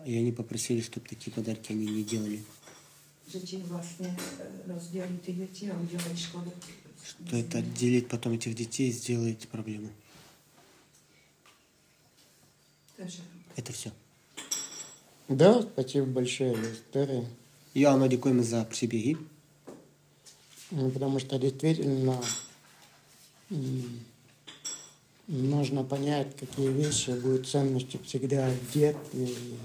И 0.05 0.17
они 0.17 0.31
попросили, 0.31 0.81
чтобы 0.81 1.07
такие 1.09 1.31
подарки 1.35 1.73
они 1.73 1.85
не 1.85 2.03
делали. 2.03 2.39
Že 3.27 3.39
ti 3.39 3.57
vlastně 3.57 4.15
eh, 4.39 4.73
rozdělí 4.73 5.17
ty 5.17 5.33
děti 5.33 5.71
a 5.71 5.79
udělají 5.79 6.17
škodu. 6.17 6.51
Что 7.03 7.37
это 7.37 7.57
отделить 7.59 8.07
потом 8.07 8.33
этих 8.33 8.55
детей 8.55 8.91
сделает 8.91 9.47
проблему. 9.49 9.89
Это 13.55 13.73
все. 13.73 13.91
Да, 15.27 15.61
спасибо 15.61 16.05
большое 16.05 16.53
историю. 16.71 17.27
Я 17.73 18.07
дякуємо 18.07 18.43
за 18.43 18.63
прибіги. 18.63 19.17
Ну, 20.71 20.89
Потому 20.89 21.19
что 21.19 21.37
действительно 21.37 22.19
нужно 25.27 25.83
понять, 25.83 26.35
какие 26.39 26.69
вещи 26.69 27.11
будут 27.11 27.47
ценностью 27.47 27.99
всегда 28.03 28.49
в 28.49 28.73
детстве 28.73 29.25
и 29.25 29.57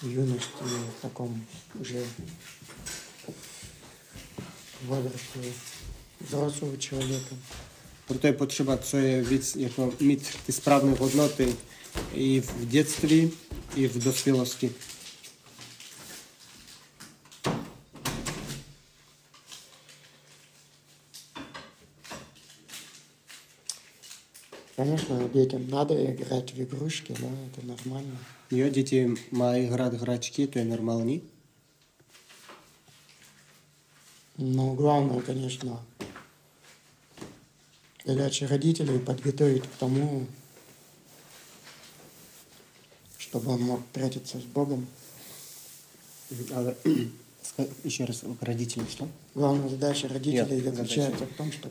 в 0.00 0.08
юности, 0.08 0.62
и 0.62 0.98
в 0.98 1.02
таком 1.02 1.44
уже 1.80 2.04
возрасте 4.86 5.52
взрослого 6.20 6.76
человека. 6.76 7.36
Proto 8.06 8.26
je 8.26 8.32
potřeba, 8.32 8.76
co 8.76 8.96
je 8.96 9.22
víc, 9.22 9.56
jako 9.56 9.92
mít 10.00 10.28
ty 10.46 10.52
správné 10.52 10.92
hodnoty 10.98 11.56
i 12.14 12.40
v 12.40 12.66
dětství, 12.66 13.30
i 13.76 13.88
v 13.88 14.04
dospělosti. 14.04 14.72
Конечно, 24.76 25.28
детям 25.28 25.68
надо 25.68 25.94
играть 25.94 26.54
в 26.54 26.62
игрушки, 26.62 27.14
да, 27.20 27.28
это 27.28 27.66
нормально. 27.66 28.18
Jo, 28.50 28.68
děti 28.68 29.14
mají 29.30 29.66
hrát 29.66 29.94
hračky, 29.94 30.46
to 30.46 30.58
je 30.58 30.64
normální. 30.64 31.22
Но 34.38 34.74
главное, 34.74 35.20
конечно, 35.20 35.84
задача 38.04 38.46
родителей 38.48 38.98
подготовить 38.98 39.62
к 39.64 39.76
тому, 39.78 40.26
чтобы 43.18 43.52
он 43.52 43.62
мог 43.62 43.80
встретиться 43.86 44.38
с 44.38 44.42
Богом. 44.44 44.86
Ска- 46.30 47.68
еще 47.84 48.04
раз, 48.04 48.22
родители 48.40 48.84
что? 48.90 49.08
Главная 49.34 49.68
задача 49.68 50.08
родителей 50.08 50.60
Нет, 50.62 50.74
заключается 50.74 51.26
в 51.26 51.36
том, 51.36 51.52
подготовить- 51.52 51.68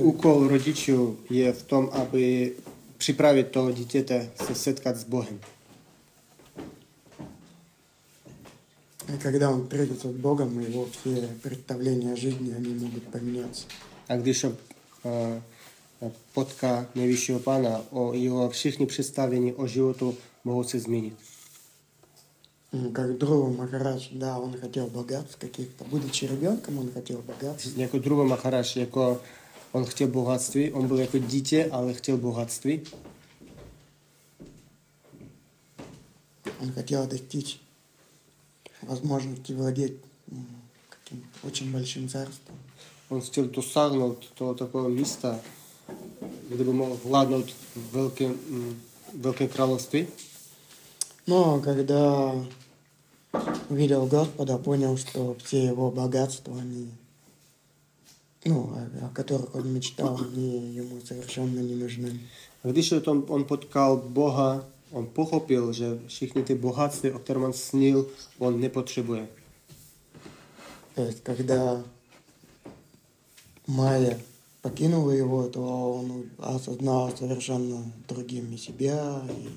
úkol 0.00 0.48
rodičů 0.48 1.16
je 1.30 1.52
v 1.52 1.62
tom, 1.62 1.90
aby 1.92 2.52
připravit 2.98 3.48
toho 3.50 3.72
dítěte 3.72 4.30
se 4.46 4.54
setkat 4.54 4.96
s 4.96 5.04
Bohem. 5.04 5.38
И 9.14 9.18
когда 9.18 9.50
он 9.50 9.62
встретится 9.62 10.08
с 10.12 10.14
Богом, 10.16 10.60
его 10.60 10.86
все 10.86 11.28
представления 11.42 12.12
о 12.12 12.16
жизни, 12.16 12.52
они 12.54 12.74
могут 12.74 13.02
поменяться. 13.02 13.66
A 14.08 14.16
když 14.16 14.44
eh, 16.02 16.10
potká 16.34 16.86
nejvyššího 16.94 17.38
pána, 17.38 17.80
o 17.90 18.12
jeho 18.12 18.50
všichni 18.50 18.86
představení 18.86 19.52
o 19.52 19.66
životu 19.66 20.14
mohou 20.44 20.64
se 20.64 20.78
změnit. 20.80 21.14
М, 22.74 22.92
Как 22.92 23.12
Друва 23.18 23.48
Махарадж, 23.50 24.08
да, 24.12 24.38
он 24.38 24.56
хотел 24.60 24.86
богатств 24.86 25.36
каких-то. 25.38 25.84
Будучи 25.84 26.26
ребенком, 26.26 26.78
он 26.78 26.90
хотел 26.90 27.22
богатств. 27.22 27.76
Jako 27.76 27.98
Druva 27.98 28.24
Maharaj, 28.24 28.64
jako 28.76 29.20
on 29.72 29.84
chtěl 29.84 30.08
bohatství, 30.08 30.72
on 30.72 30.88
byl 30.88 30.98
jako 30.98 31.18
dítě, 31.18 31.68
ale 31.72 31.94
chtěl 31.94 32.16
bohatství. 32.16 32.80
Он 36.60 36.72
хотел 36.72 37.06
достичь 37.06 37.60
возможности 38.82 39.52
владеть 39.52 39.92
м, 40.32 40.46
каким-то 40.88 41.46
очень 41.46 41.72
большим 41.72 42.08
царством. 42.08 42.58
On 43.08 43.20
chtěl 43.20 43.44
dosáhnout 43.46 44.30
toho 44.34 44.54
takového 44.54 44.88
místa, 44.90 45.40
vládnout 47.04 47.46
velké, 47.92 48.28
mm, 48.28 48.80
velké 49.14 49.48
království. 49.48 50.06
Но 51.26 51.60
когда 51.60 52.34
увидел 53.68 54.06
Господа, 54.06 54.58
понял, 54.58 54.96
что 54.96 55.36
все 55.44 55.64
его 55.64 55.90
богатства, 55.90 56.58
они, 56.58 56.90
ну, 58.44 58.74
о, 58.74 59.06
о 59.06 59.08
которых 59.08 59.54
он 59.54 59.72
мечтал, 59.72 60.18
они 60.20 60.74
ему 60.74 61.00
совершенно 61.04 61.60
не 61.60 61.74
нужны. 61.74 62.20
A 62.64 62.68
když 62.68 62.92
o 62.92 63.00
tom 63.00 63.24
on 63.28 63.44
potkal 63.44 63.96
Boha, 63.96 64.64
on 64.92 65.06
pochopil, 65.06 65.72
že 65.72 65.98
všichni 66.06 66.42
ty 66.42 66.54
bohatství, 66.54 67.10
o 67.10 67.18
kterém 67.18 67.44
on 67.44 67.52
snil, 67.52 68.06
on 68.38 68.60
nepotřebuje. 68.60 69.28
То 70.94 71.02
есть, 71.02 71.20
когда 71.22 71.82
Майя 73.66 74.18
покинула 74.62 75.10
его, 75.10 75.48
то 75.48 75.60
он 75.92 76.30
осознал 76.38 77.14
совершенно 77.16 77.84
другими 78.08 78.56
себя 78.56 79.22
и 79.28 79.48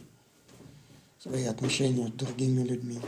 свои 1.22 1.46
отношения 1.46 2.08
с 2.08 2.12
другими 2.12 2.64
людьми. 2.64 3.00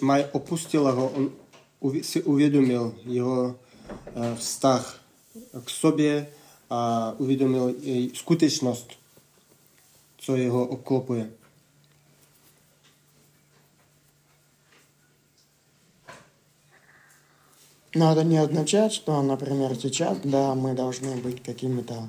Maj 0.00 0.26
opustila 0.32 0.92
ho, 0.92 1.08
on 1.08 1.32
uvi- 1.80 2.02
si 2.02 2.22
uvědomil 2.22 2.94
jeho 3.04 3.56
eh, 4.14 4.36
vztah 4.36 5.00
k 5.64 5.70
sobě 5.70 6.28
a 6.70 7.12
uvědomil 7.18 7.74
i 7.82 8.10
skutečnost, 8.14 8.88
co 10.18 10.36
jeho 10.36 10.66
obklopuje. 10.66 11.30
Но 17.94 18.12
это 18.12 18.24
не 18.24 18.38
означает, 18.38 18.92
что, 18.92 19.20
например, 19.22 19.74
сейчас, 19.76 20.18
да, 20.24 20.54
мы 20.54 20.72
должны 20.72 21.16
быть 21.16 21.42
какими-то, 21.42 22.08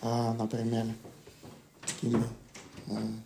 а, 0.00 0.32
например, 0.34 0.86
такими, 1.86 2.24
м, 2.88 3.22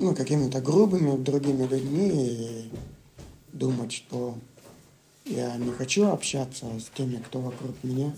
ну, 0.00 0.14
какими-то 0.14 0.60
грубыми 0.60 1.16
другими 1.16 1.66
людьми 1.66 2.10
и 2.12 2.70
думать, 3.52 3.92
что 3.92 4.36
я 5.24 5.56
не 5.56 5.72
хочу 5.72 6.08
общаться 6.08 6.66
с 6.78 6.90
теми, 6.94 7.16
кто 7.16 7.40
вокруг 7.40 7.74
меня. 7.82 8.12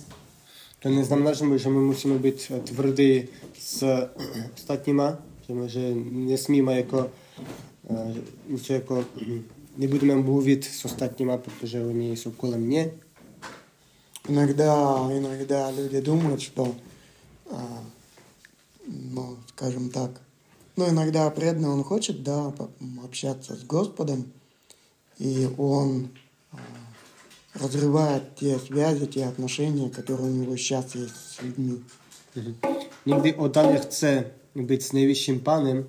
To 0.80 0.88
neznamená, 0.88 1.33
že 1.33 1.44
my, 1.44 1.59
že 1.59 1.68
my 1.68 1.80
musíme 1.80 2.18
být 2.18 2.50
eh, 2.50 2.61
tvrdí 2.61 3.28
s 3.59 3.83
eh, 3.83 4.09
ostatníma, 4.54 5.18
že, 5.48 5.54
my, 5.54 5.68
že 5.68 5.94
nesmíme 6.11 6.76
jako, 6.76 7.11
hm, 9.76 9.80
nebudeme 9.80 10.16
mluvit 10.16 10.64
s 10.64 10.85
ostatníma, 10.85 11.37
protože 11.37 11.85
oni 11.85 12.16
jsou 12.16 12.30
kolem 12.30 12.61
mě. 12.61 12.90
Иногда, 14.28 15.09
иногда 15.12 15.70
люди 15.70 16.00
думают, 16.00 16.40
что, 16.40 16.74
а, 17.50 17.85
ну, 18.87 19.37
скажем 19.48 19.90
так, 19.90 20.11
ну, 20.76 20.88
иногда 20.88 21.30
преданный, 21.30 21.68
он 21.68 21.83
хочет, 21.83 22.22
да, 22.22 22.52
общаться 23.02 23.56
с 23.56 23.64
Господом, 23.64 24.33
и 25.18 25.48
он 25.56 26.11
а, 26.52 26.59
разрывает 27.54 28.35
те 28.37 28.59
связи, 28.59 29.06
те 29.06 29.24
отношения, 29.24 29.90
которые 29.90 30.30
у 30.30 30.35
него 30.35 30.56
сейчас 30.56 30.94
есть 30.94 31.14
с 31.16 31.42
людьми. 31.42 31.83
Nikdy 33.06 33.35
Oda 33.35 33.62
nechce 33.62 34.30
být 34.54 34.83
s 34.83 34.92
nejvyšším 34.92 35.40
pánem 35.40 35.87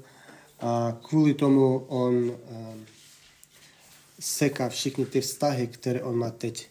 a 0.60 0.98
kvůli 1.02 1.34
tomu 1.34 1.78
on 1.88 2.30
uh, 2.30 2.36
seká 4.21 4.69
všechny 4.69 5.07
ty 5.07 5.21
vztahy, 5.21 5.67
které 5.67 6.03
on 6.03 6.17
má 6.19 6.31
teď. 6.31 6.67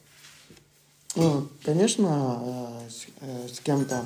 Ну, 1.17 1.47
конечно, 1.65 2.07
э, 2.07 2.89
с, 2.89 3.05
э, 3.21 3.47
с 3.53 3.59
кем-то 3.59 4.05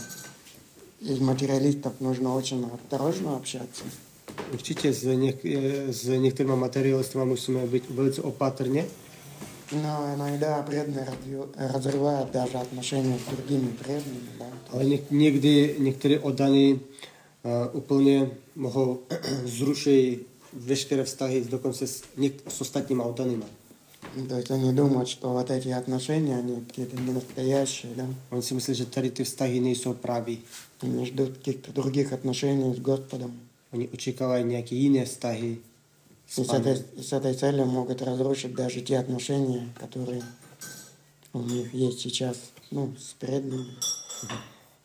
из 1.01 1.19
материалистов 1.19 1.93
нужно 2.01 2.35
очень 2.35 2.65
осторожно 2.73 3.35
общаться. 3.35 3.83
Určitě 4.53 4.93
s, 4.93 5.03
něk, 5.03 5.45
eh, 5.45 5.93
s 5.93 6.03
některými 6.07 6.55
materialisty 6.55 7.17
musíme 7.17 7.65
být 7.67 7.89
velice 7.89 8.21
opatrně, 8.21 8.85
Но 9.71 10.13
иногда 10.15 10.63
преданные 10.63 11.05
разрыв- 11.05 11.49
разрывают 11.57 12.31
даже 12.31 12.57
отношения 12.57 13.19
с 13.19 13.35
другими 13.35 13.71
преданными. 13.83 14.29
Да? 14.39 14.45
ale 14.69 14.85
něk, 14.85 15.11
někdy 15.11 15.75
některé 15.79 16.19
oddaní 16.19 16.73
uh, 16.73 16.79
úplně 17.77 18.31
mohou 18.55 18.99
zrušit 19.45 20.27
veškeré 20.54 21.04
vztahy 21.04 21.44
dokonce 21.44 21.86
s, 21.86 22.02
něk, 22.16 22.34
s 22.48 22.60
ostatníma 22.60 23.04
oddanýma. 23.04 23.46
То 24.28 24.36
есть 24.36 24.50
они 24.50 24.72
думают, 24.72 25.08
что 25.08 25.32
вот 25.32 25.50
эти 25.50 25.68
отношения, 25.68 26.36
они 26.38 26.60
какие-то 26.60 26.96
не 26.96 27.12
настоящие, 27.12 27.94
да? 27.96 28.06
On 28.30 28.42
si 28.42 28.54
myslí, 28.54 28.74
že 28.74 28.86
tady 28.86 29.10
ty 29.10 29.24
vztahy 29.24 29.60
nejsou 29.60 29.94
praví. 29.94 30.38
Они 30.82 31.06
ждут 31.06 31.38
каких-то 31.38 31.72
других 31.72 32.12
отношений 32.12 32.74
с 32.74 32.78
Господом. 32.78 33.40
Oni 33.72 33.88
očekávají 33.88 34.44
nějaké 34.44 34.74
jiné 34.74 35.04
vztahy 35.04 35.58
И 36.36 36.42
с 36.42 36.48
этой, 36.48 36.76
с 37.00 37.12
этой 37.12 37.34
целью 37.34 37.66
могут 37.66 38.02
разрушить 38.02 38.54
даже 38.54 38.80
те 38.80 38.98
отношения, 38.98 39.68
которые 39.78 40.22
у 41.32 41.40
них 41.40 41.72
есть 41.72 42.00
сейчас, 42.00 42.36
ну, 42.70 42.92
с 42.98 43.14
преданными. 43.14 43.70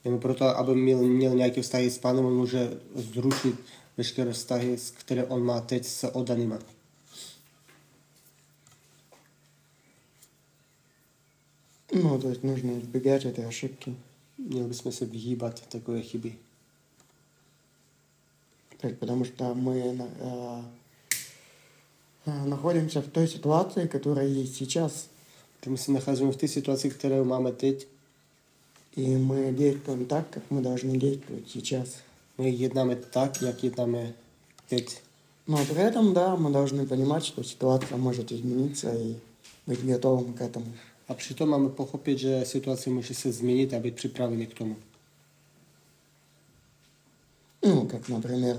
Jenom 0.04 0.20
proto, 0.20 0.58
aby 0.58 0.76
měl, 0.76 1.04
měl 1.04 1.36
nějaké 1.36 1.62
vztahy 1.62 1.92
s 1.92 1.98
pánem, 1.98 2.26
on 2.26 2.38
může 2.38 2.70
zrušit 2.96 3.56
vztahy, 4.04 4.78
s- 4.78 4.92
které 4.92 5.24
on 5.26 5.44
má 5.44 5.62
teď 5.62 5.86
s 5.86 6.04
oddanýma. 6.16 6.60
Ну, 11.92 12.20
то 12.20 12.30
есть 12.30 12.44
нужно 12.44 12.80
избегать 12.80 13.26
этой 13.26 13.46
ошибки. 13.48 13.96
Bychom 14.38 14.92
se 14.92 15.06
vyhýbat 15.06 15.68
takové 15.70 16.02
chyby. 16.02 16.38
То 18.78 18.88
есть, 18.88 19.00
потому 19.00 19.26
что 19.26 19.54
мы 19.56 19.76
э, 19.76 20.64
находимся 22.46 23.02
в 23.02 23.08
той 23.08 23.28
ситуации, 23.28 23.88
которая 23.88 24.28
есть 24.28 24.56
сейчас, 24.56 25.10
Protože 25.60 25.70
my 25.72 25.78
se 25.78 25.92
nacházíme 25.92 26.32
v 26.32 26.38
té 26.38 26.48
situaci, 26.48 26.90
kterou 26.90 27.24
máme 27.26 27.52
teď. 27.52 27.88
и 28.96 29.18
мы 29.18 29.52
действуем 29.54 30.06
так, 30.06 30.30
как 30.30 30.44
мы 30.52 30.62
должны 30.62 30.98
действовать 30.98 31.50
сейчас. 31.50 32.02
My 32.40 32.50
jednáme 32.50 32.96
tak, 32.96 33.42
jak 33.42 33.64
jednáme 33.64 34.14
teď. 34.70 35.02
Но 35.48 35.66
при 35.66 35.82
этом, 35.82 36.14
да, 36.14 36.36
мы 36.36 36.52
должны 36.52 36.88
понимать, 36.88 37.26
что 37.26 37.44
ситуация 37.44 37.98
может 37.98 38.32
измениться 38.32 38.94
и 38.96 39.16
быть 39.68 39.84
готовым 39.84 40.34
к 40.34 40.42
этому. 40.42 40.74
A 41.08 41.14
přitom 41.14 41.50
máme 41.50 41.70
pochopit, 41.70 42.20
že 42.20 42.46
situace 42.46 42.90
může 42.90 43.14
se 43.14 43.32
změnit 43.32 43.74
a 43.74 43.80
být 43.80 43.96
připravený 43.96 44.48
k 44.48 44.54
tomu. 44.54 44.76
Ну, 47.66 47.88
как, 47.88 48.10
например, 48.10 48.56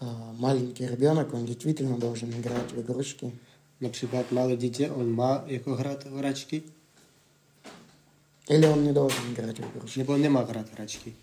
э, 0.00 0.06
маленький 0.38 0.86
ребенок, 0.86 1.34
он 1.34 1.46
действительно 1.46 1.98
должен 1.98 2.30
играть 2.30 2.72
в 2.72 2.80
игрушки, 2.80 3.32
Například 3.80 4.32
malé 4.32 4.56
dítě, 4.56 4.90
on 4.90 5.12
má 5.14 5.42
jako 5.46 5.74
hrát 5.74 6.04
v 6.04 6.16
hračky, 6.16 6.62
или 8.48 8.66
он 8.66 8.84
не 8.84 8.92
должен 8.92 9.32
играть 9.32 9.58
в 9.58 9.76
игрушки. 9.76 9.98
nebo 9.98 10.16
nemá 10.16 10.40
hrát 10.40 10.72
hračky. 10.72 11.14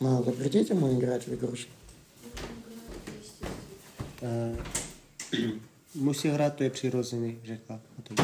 Надо 0.00 0.24
запретить 0.24 0.70
ему 0.70 0.98
играть 0.98 1.26
в 1.26 1.34
игрушки. 1.34 1.70
Musí 5.94 6.28
hrát, 6.28 6.56
to 6.56 6.62
je 6.64 6.70
přirozený, 6.70 7.38
řekla. 7.44 7.80
potom. 7.96 8.16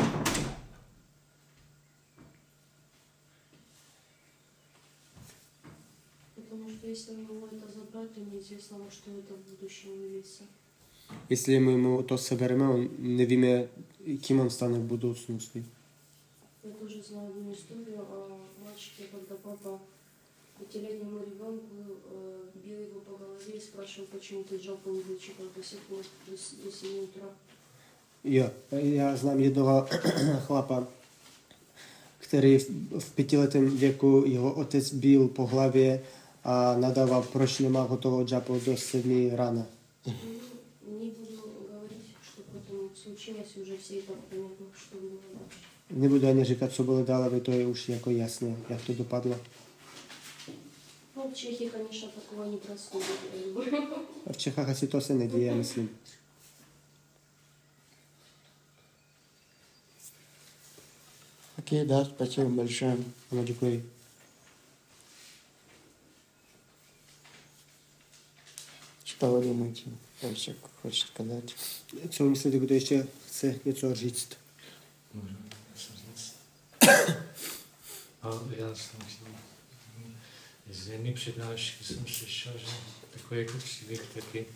Потому 6.35 6.71
что 6.71 6.87
если 6.87 7.13
у 7.13 7.19
него 7.19 7.47
это 7.47 7.67
забрать, 7.73 8.15
то 8.15 8.21
неизвестно, 8.21 8.79
во 8.79 8.91
что 8.91 9.11
это 9.11 9.35
в 9.35 9.51
будущем 9.51 9.91
выльется. 9.91 10.45
Jestli 11.29 11.61
my 11.61 11.77
mu 11.77 12.03
to 12.03 12.19
sebereme, 12.19 12.69
on 12.69 12.89
nevíme, 12.99 13.69
kým 14.21 14.41
on 14.41 14.51
stane 14.51 14.79
v 14.79 14.83
budoucnosti. 14.83 15.65
Я 16.65 16.71
тоже 16.71 17.03
знаю 17.03 17.29
одну 17.29 17.53
историю 17.53 18.01
о 18.01 18.39
мальчике, 18.65 19.05
когда 19.13 19.35
папа 19.35 19.81
пятилетнему 20.59 21.19
ребенку 21.21 21.75
э, 22.13 22.41
бил 22.65 22.79
его 22.79 23.01
по 23.01 23.17
голове 23.19 23.53
и 23.57 23.61
спрашивал, 23.61 24.07
почему 24.13 24.43
ты 24.45 24.59
жопу 24.61 24.91
не 24.91 25.01
вычитал 25.01 25.47
до 25.57 25.63
сих 25.65 25.79
пор, 25.81 25.99
до, 26.29 26.37
с- 26.37 26.55
до 26.65 26.71
7 26.71 26.99
утра. 27.05 27.29
Jo, 28.25 28.51
já 28.73 29.17
znám 29.17 29.41
jednoho 29.41 29.87
chlapa, 30.47 30.87
který 32.19 32.59
v, 32.59 32.71
v 32.99 33.15
pětiletém 33.15 33.77
věku 33.77 34.23
jeho 34.27 34.55
otec 34.55 34.93
byl 34.95 35.29
po 35.29 35.47
hlavě 35.47 36.03
a 36.45 36.77
nadával, 36.79 37.23
proč 37.33 37.59
nemá 37.59 37.83
hotovou 37.83 38.25
džapu 38.27 38.61
do 38.67 38.77
sedmi 38.77 39.31
rána. 39.33 39.67
Ну, 40.07 40.13
Не 41.01 41.11
буду 41.11 41.43
говорить, 41.73 42.07
что 42.33 42.43
потом 42.53 42.91
случилось, 43.03 43.57
уже 43.63 43.77
все 43.77 43.95
и 43.95 44.03
так 44.03 44.17
понятно, 44.31 44.67
что 44.77 44.97
было 44.99 45.11
дальше. 45.35 45.59
Nebudu 45.91 46.29
ani 46.29 46.45
říkat, 46.45 46.73
co 46.73 46.85
bylo 46.85 47.05
dál, 47.05 47.23
aby 47.25 47.41
to 47.41 47.51
je 47.51 47.67
už 47.67 47.89
jako 47.89 48.11
jasné, 48.11 48.57
jak 48.69 48.85
to 48.87 48.93
dopadlo. 48.93 49.37
Ну, 51.25 51.31
в 51.31 51.35
Чехии, 51.35 51.69
конечно, 51.69 52.11
такого 52.11 52.45
не 52.45 52.59
происходит. 52.59 53.07
я 54.27 54.35
Čechách 54.35 54.69
asi 54.69 54.87
to 54.87 55.01
se 55.01 55.15
neděje, 55.15 55.55
myslím. 55.55 55.89
Окей, 61.59 61.87
да, 61.87 62.05
спасибо 62.05 62.49
большое. 62.51 62.99
Ano, 63.33 63.45
děkuji. 63.45 63.91
Что 69.05 69.33
вы 69.33 69.45
думаете? 69.45 69.85
Еще 70.23 70.55
хочет 70.83 71.09
сказать? 71.09 71.55
Co 72.11 72.25
myslíte, 72.25 72.59
kdo 72.59 72.75
ještě 72.75 73.07
chce 73.27 73.61
něco 73.65 73.95
říct? 73.95 74.29
Můžu 75.15 75.37
něco 75.73 75.93
říct? 75.93 76.35
A 78.23 78.29
já 78.57 78.75
jsem 78.75 79.01
chtěl, 79.01 79.29
z 80.71 80.89
jedné 80.89 81.13
přednášky 81.13 81.85
jsem 81.85 82.07
slyšel, 82.07 82.53
že 82.59 82.67
takový 83.13 83.41
jako 83.41 83.59
příběh 83.59 84.01
taky, 84.15 84.47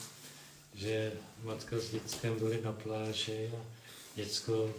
že 0.74 1.12
matka 1.42 1.78
s 1.78 1.90
dětskem 1.90 2.38
byli 2.38 2.60
na 2.62 2.72
pláži 2.72 3.50
a 3.54 3.66
děcko 4.14 4.74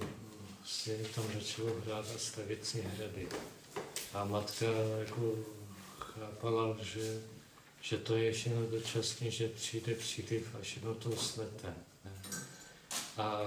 si 0.65 1.07
tam 1.15 1.25
začalo 1.33 1.81
hrát 1.85 2.05
a 2.15 2.17
stavět 2.17 2.65
si 2.65 2.81
hrady. 2.81 3.27
A 4.13 4.25
matka 4.25 4.65
jako 4.99 5.35
chápala, 5.99 6.77
že, 6.81 7.21
že 7.81 7.97
to 7.97 8.15
je 8.15 8.31
všechno 8.31 8.65
dočasně, 8.65 9.31
že 9.31 9.49
přijde 9.49 9.95
příliv 9.95 10.55
a 10.59 10.61
všechno 10.61 10.95
to 10.95 11.15
slete. 11.15 11.73
A 13.17 13.41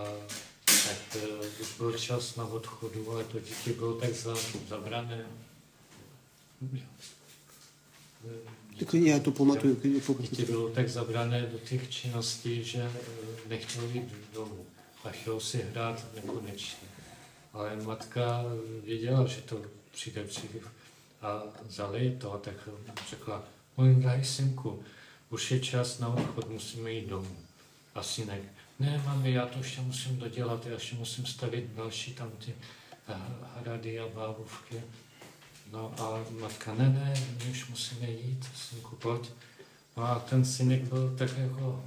tak 0.66 1.16
uh, 1.16 1.46
už 1.60 1.76
byl 1.76 1.98
čas 1.98 2.36
na 2.36 2.44
odchodu, 2.44 3.10
ale 3.10 3.24
to 3.24 3.40
dítě 3.40 3.72
bylo 3.72 3.94
tak 3.94 4.14
za, 4.14 4.34
zabrané. 4.68 5.26
Tak 8.78 8.94
já 8.94 9.18
to 9.18 9.30
pamatuju. 9.30 9.80
Dítě 10.20 10.44
bylo 10.44 10.68
tak 10.68 10.88
zabrané 10.88 11.42
do 11.42 11.58
těch 11.58 11.90
činností, 11.90 12.64
že 12.64 12.78
eh, 12.78 13.48
nechtělo 13.48 13.86
jít 13.88 14.14
domů 14.34 14.66
a 15.04 15.10
chtělo 15.10 15.40
si 15.40 15.62
hrát 15.70 16.06
nekonečně. 16.14 16.88
Ale 17.52 17.76
matka 17.76 18.44
věděla, 18.84 19.26
že 19.26 19.40
to 19.40 19.60
přijde 19.92 20.24
příliv 20.24 20.68
a 21.22 21.42
zalej 21.68 22.16
to, 22.20 22.40
tak 22.44 22.54
řekla, 23.10 23.44
můj 23.76 23.94
drahý 23.94 24.24
synku, 24.24 24.82
už 25.30 25.50
je 25.50 25.60
čas 25.60 25.98
na 25.98 26.08
odchod, 26.08 26.50
musíme 26.50 26.92
jít 26.92 27.06
domů. 27.06 27.36
A 27.94 28.02
synek, 28.02 28.42
ne, 28.78 29.02
mami, 29.06 29.32
já 29.32 29.46
to 29.46 29.58
ještě 29.58 29.80
musím 29.80 30.16
dodělat, 30.16 30.66
já 30.66 30.72
ještě 30.72 30.96
musím 30.96 31.26
stavit 31.26 31.64
další 31.74 32.14
tam 32.14 32.30
ty 32.30 32.54
eh, 33.08 33.14
hrady 33.60 34.00
a 34.00 34.08
bávovky. 34.08 34.82
No 35.72 35.94
a 35.98 36.24
matka, 36.40 36.74
ne, 36.74 36.88
ne, 36.88 37.14
my 37.44 37.50
už 37.50 37.68
musíme 37.68 38.10
jít, 38.10 38.44
synku, 38.56 38.96
pojď. 38.96 39.30
No 39.96 40.02
a 40.02 40.18
ten 40.18 40.44
synek 40.44 40.82
byl 40.82 41.16
tak 41.16 41.38
jako 41.38 41.84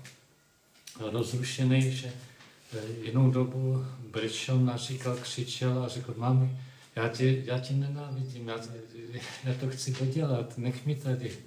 rozrušený, 0.99 1.91
že 1.91 2.13
eh, 2.73 2.79
jinou 3.03 3.31
dobu 3.31 3.85
brečel, 4.11 4.59
naříkal, 4.59 5.15
křičel 5.15 5.83
a 5.83 5.87
řekl, 5.87 6.13
mami, 6.17 6.59
já 6.95 7.09
tě, 7.09 7.43
já 7.45 7.59
tě 7.59 7.73
nenávidím, 7.73 8.47
já, 8.47 8.57
já 9.43 9.53
to 9.59 9.69
chci 9.69 9.91
dodělat, 9.93 10.57
nech 10.57 10.85
mi 10.85 10.95
tady. 10.95 11.37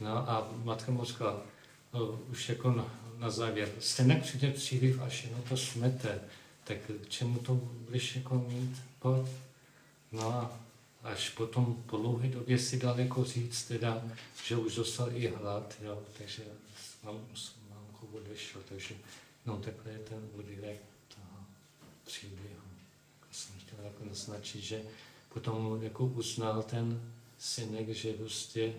No 0.00 0.30
a 0.30 0.48
matka 0.64 0.92
mu 0.92 1.04
říkala, 1.04 1.40
no, 1.94 2.20
už 2.30 2.48
jako 2.48 2.70
na, 2.72 2.84
na 3.18 3.30
závěr, 3.30 3.68
stejně 3.78 4.16
přijde 4.16 4.50
příliv, 4.50 5.00
až 5.02 5.24
jenom 5.24 5.42
to 5.42 5.56
smete. 5.56 6.20
tak 6.64 6.78
čemu 7.08 7.38
to 7.38 7.54
budeš 7.54 8.16
jako 8.16 8.46
mít 8.48 8.82
pod? 8.98 9.28
No 10.12 10.32
a 10.32 10.63
až 11.04 11.28
potom 11.28 11.82
po 11.86 11.96
dlouhé 11.96 12.28
době 12.28 12.58
si 12.58 12.78
daleko 12.78 13.24
říct, 13.24 13.64
teda, 13.64 14.02
že 14.44 14.56
už 14.56 14.74
dostal 14.74 15.12
i 15.12 15.28
hlad, 15.28 15.74
jo, 15.82 16.02
takže 16.18 16.42
mám, 17.02 17.20
mamku 17.70 18.06
odešel, 18.12 18.62
takže 18.68 18.94
no 19.46 19.56
takhle 19.56 19.92
je 19.92 19.98
ten 19.98 20.28
úryvek 20.32 20.80
toho 21.08 21.44
příběhu. 22.04 22.64
Jako 23.20 23.32
jsem 23.32 23.54
chtěl 23.58 23.84
jako 23.84 24.04
naznačit, 24.04 24.60
že 24.60 24.82
potom 25.28 25.82
jako 25.82 26.04
uznal 26.06 26.62
ten 26.62 27.12
synek, 27.38 27.88
že 27.88 28.12
prostě 28.12 28.74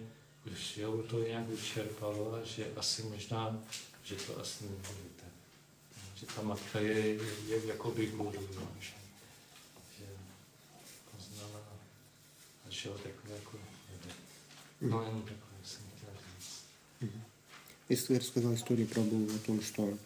už 0.51 0.77
jo, 0.77 1.03
to 1.09 1.19
nějak 1.19 1.47
vyčerpalo 1.47 2.33
a 2.33 2.43
že 2.43 2.71
asi 2.75 3.03
možná, 3.03 3.63
že 4.03 4.15
to 4.15 4.39
asi 4.39 4.63
nebude. 4.63 5.05
Že 6.15 6.25
ta 6.25 6.41
matka 6.41 6.79
je, 6.79 6.99
je 7.47 7.65
jako 7.65 7.91
by 7.91 8.07
guru, 8.07 8.47
no, 8.55 8.67
že 8.79 9.04
vede. 12.93 13.13
No 14.81 15.01
jenom 15.03 15.21
takhle 15.21 15.57
jsem 15.63 15.81
chtěl 15.97 16.09
říct. 16.39 17.11
Если 17.89 18.15
рассказал 18.15 18.53
историю 18.53 18.87
про 18.87 19.01
Бога 19.01 19.33
о 19.35 19.45
том, 19.45 19.61
что 19.61 19.97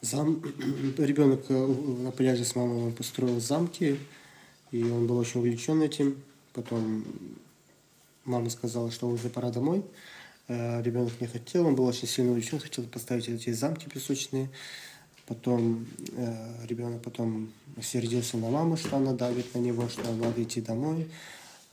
зам... 0.00 0.42
ребенок 0.98 1.44
э, 1.48 1.66
на 2.02 2.10
пляже 2.10 2.44
с 2.44 2.54
мамой 2.54 2.92
построил 2.92 3.40
замки, 3.40 3.98
и 4.72 4.84
он 4.84 5.06
был 5.06 5.18
очень 5.18 5.40
увлечен 5.40 5.82
этим. 5.82 6.22
Потом 6.52 7.04
мама 8.24 8.50
сказала, 8.50 8.90
что 8.90 9.08
уже 9.08 9.28
пора 9.28 9.50
домой. 9.50 9.82
Э, 10.48 10.82
Ребенок 10.82 11.20
не 11.20 11.26
хотел, 11.26 11.66
он 11.66 11.74
был 11.74 11.86
очень 11.86 12.08
сильно 12.08 12.30
увлечен, 12.30 12.58
хотел 12.58 12.84
поставить 12.84 13.28
эти 13.28 13.52
замки 13.52 13.88
песочные. 13.88 14.48
Потом 15.30 15.86
э, 16.16 16.66
ребенок 16.66 17.02
потом 17.02 17.52
сердился 17.80 18.36
на 18.36 18.50
маму, 18.50 18.76
что 18.76 18.96
она 18.96 19.12
давит 19.12 19.54
на 19.54 19.60
него, 19.60 19.88
что 19.88 20.12
надо 20.12 20.42
идти 20.42 20.60
домой. 20.60 21.08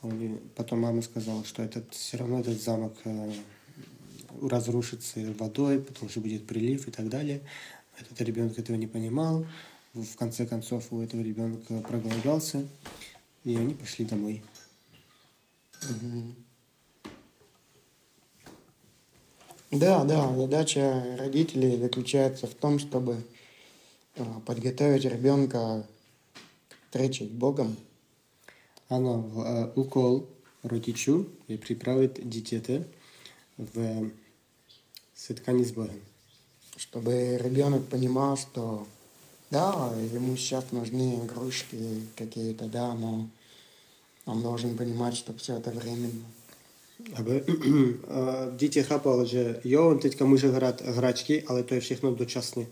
Он 0.00 0.38
Потом 0.54 0.82
мама 0.82 1.02
сказала, 1.02 1.44
что 1.44 1.64
этот, 1.64 1.92
все 1.92 2.18
равно 2.18 2.38
этот 2.38 2.62
замок 2.62 2.94
э, 3.02 3.32
разрушится 4.40 5.34
водой, 5.40 5.80
потому 5.80 6.08
что 6.08 6.20
будет 6.20 6.46
прилив 6.46 6.86
и 6.86 6.92
так 6.92 7.08
далее. 7.08 7.40
Этот 7.98 8.20
ребенок 8.20 8.56
этого 8.56 8.76
не 8.76 8.86
понимал. 8.86 9.44
В 9.92 10.14
конце 10.14 10.46
концов 10.46 10.92
у 10.92 11.00
этого 11.00 11.20
ребенка 11.20 11.80
проголодался, 11.80 12.64
и 13.42 13.56
они 13.56 13.74
пошли 13.74 14.04
домой. 14.04 14.40
Да, 19.72 20.04
да, 20.04 20.32
задача 20.36 21.16
родителей 21.18 21.76
заключается 21.76 22.46
в 22.46 22.54
том, 22.54 22.78
чтобы 22.78 23.24
подготовить 24.44 25.04
ребенка 25.04 25.86
к 26.68 26.74
встрече 26.86 27.24
с 27.24 27.28
Богом, 27.28 27.76
Ano, 28.90 29.24
v- 29.28 29.72
úkol 29.74 30.22
rodičů 30.64 31.26
je 31.48 31.58
připravit 31.58 32.20
dítěte 32.22 32.84
v 33.58 34.10
setkání 35.14 35.64
s 35.64 35.70
Bohem. 35.70 36.00
чтобы 36.78 37.36
ребенок 37.38 37.88
понимал, 37.88 38.36
что 38.36 38.86
да, 39.50 39.92
ему 40.14 40.36
сейчас 40.36 40.64
нужны 40.72 41.24
игрушки 41.24 42.02
какие-то, 42.14 42.68
да, 42.68 42.94
но 42.94 43.28
он 44.26 44.42
должен 44.42 44.76
понимать, 44.76 45.16
что 45.16 45.32
все 45.34 45.56
это 45.56 45.70
временно. 45.70 46.24
Aby 47.14 47.42
eh, 47.42 48.56
dítě 48.56 48.82
chápal, 48.82 49.26
že 49.26 49.60
jo, 49.64 49.88
on 49.90 49.98
teďka 49.98 50.24
může 50.24 50.48
hrát 50.48 50.80
hračky, 50.80 51.42
ale 51.42 51.62
to 51.62 51.74
je 51.74 51.80
všechno 51.80 52.14
dočasně. 52.14 52.66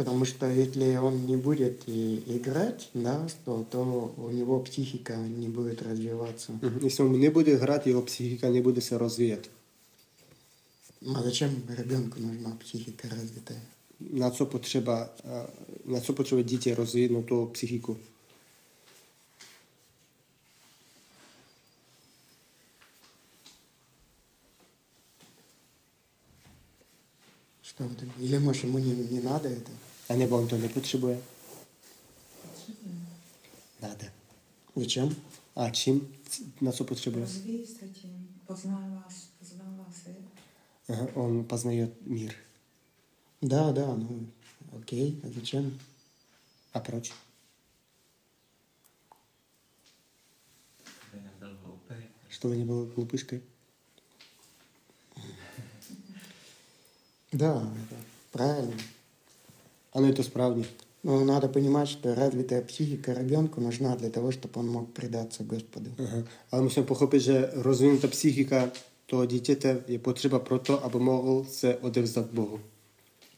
Потому 0.00 0.24
что 0.24 0.46
если 0.46 0.96
он 0.96 1.26
не 1.26 1.36
будет 1.36 1.82
и 1.86 2.22
играть, 2.26 2.88
да, 2.94 3.28
то, 3.44 3.66
то 3.70 4.14
у 4.16 4.30
него 4.30 4.58
психика 4.60 5.14
не 5.16 5.48
будет 5.48 5.82
развиваться. 5.82 6.52
Mhm. 6.52 6.84
Jestli 6.84 7.04
on 7.04 7.20
nebude 7.20 7.56
hrát, 7.56 7.86
jeho 7.86 8.02
psychika 8.02 8.50
nebude 8.50 8.80
se 8.80 8.98
rozvíjet. 8.98 9.50
А 11.14 11.22
зачем 11.22 11.50
ребенку 11.68 12.18
нужна 12.18 12.56
психика 12.64 13.08
развитая? 13.08 13.60
Potřeba, 14.44 15.10
eh, 15.24 15.46
na 15.84 16.00
co 16.00 16.12
potřebuje 16.12 16.44
dítě 16.44 16.74
rozvíjet, 16.74 17.12
no 17.12 17.22
to 17.22 17.46
psychiku. 17.52 17.96
Что 27.62 27.84
это? 27.84 28.06
Или, 28.18 28.38
может, 28.38 28.64
ему 28.64 28.78
не, 28.78 28.94
не 28.94 29.20
надо 29.20 29.48
это? 29.48 29.70
A 30.10 30.14
nebo 30.14 30.36
on 30.36 30.48
to 30.48 30.58
nepotřebuje? 30.58 31.22
Nada. 33.82 34.06
Зачем? 34.76 35.16
A 35.56 35.70
čím? 35.70 36.16
Na 36.60 36.72
co 36.72 36.84
se. 36.84 37.10
Aha, 40.88 41.06
on 41.14 41.44
poznaje 41.44 41.88
mír. 42.06 42.34
Да, 43.42 43.72
да, 43.72 43.86
ну, 43.86 44.26
окей, 44.72 45.20
а 45.24 45.32
зачем? 45.32 45.80
Nebyl 51.12 51.58
hloupý. 51.64 51.94
Чтобы 52.28 52.56
не 52.56 52.64
был 52.64 52.86
глупышкой. 52.86 53.42
Да, 57.32 57.62
это 57.62 57.96
правильно. 58.32 58.74
Je 60.06 60.12
to 60.12 60.22
správně. 60.22 60.64
Но 61.02 61.24
надо 61.24 61.48
понимать, 61.48 61.88
что 61.88 62.14
развитая 62.14 62.60
психика 62.60 63.14
ребенку 63.14 63.60
нужна 63.60 63.96
для 63.96 64.10
того, 64.10 64.32
чтобы 64.32 64.60
он 64.60 64.68
мог 64.68 64.92
предаться 64.92 65.44
Господу. 65.44 65.90
Aha. 65.98 66.22
Ale 66.50 66.62
musíme 66.62 66.86
pochopit, 66.86 67.22
že 67.22 67.50
rozvinutá 67.52 68.08
psychika 68.08 68.70
toho 69.06 69.26
dítěte 69.26 69.84
je 69.88 69.98
potřeba 69.98 70.38
proto, 70.38 70.84
aby 70.84 70.98
mohl 70.98 71.44
se 71.50 71.76
odevzdat 71.76 72.26
Bohu. 72.26 72.60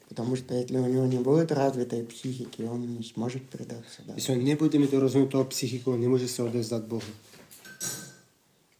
Потому 0.08 0.36
что 0.36 0.54
если 0.54 0.78
у 0.78 0.86
него 0.86 1.06
не 1.06 1.18
будет 1.18 1.52
развитой 1.52 2.02
психики, 2.02 2.62
он 2.62 2.96
не 2.98 3.04
сможет 3.04 3.42
предаться. 3.42 4.02
Да? 4.06 4.14
Jestli 4.14 4.32
on 4.32 4.44
nebude 4.44 4.78
mít 4.78 4.92
rozvinutou 4.92 5.44
psychiku, 5.44 5.96
nemůže 5.96 6.28
se 6.28 6.42
odevzdat 6.42 6.82
Bohu. 6.82 7.12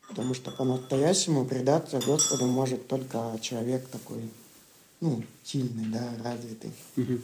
Потому 0.08 0.34
что 0.34 0.50
по-настоящему 0.50 1.44
предаться 1.44 1.98
Господу 2.06 2.46
может 2.46 2.86
только 2.86 3.18
человек 3.40 3.88
такой, 3.88 4.28
ну, 5.00 5.22
сильный, 5.44 5.86
да, 5.86 6.14
развитый. 6.24 6.70
Mhm. 6.96 7.22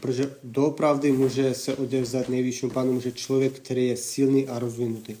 Protože 0.00 0.34
doopravdy 0.44 1.12
může 1.12 1.54
se 1.54 1.76
odevzdat 1.76 2.28
nejvyššímu 2.28 2.72
pánu, 2.72 2.92
může 2.92 3.12
člověk, 3.12 3.52
který 3.52 3.86
je 3.86 3.96
silný 3.96 4.48
a 4.48 4.58
rozvinutý. 4.58 5.16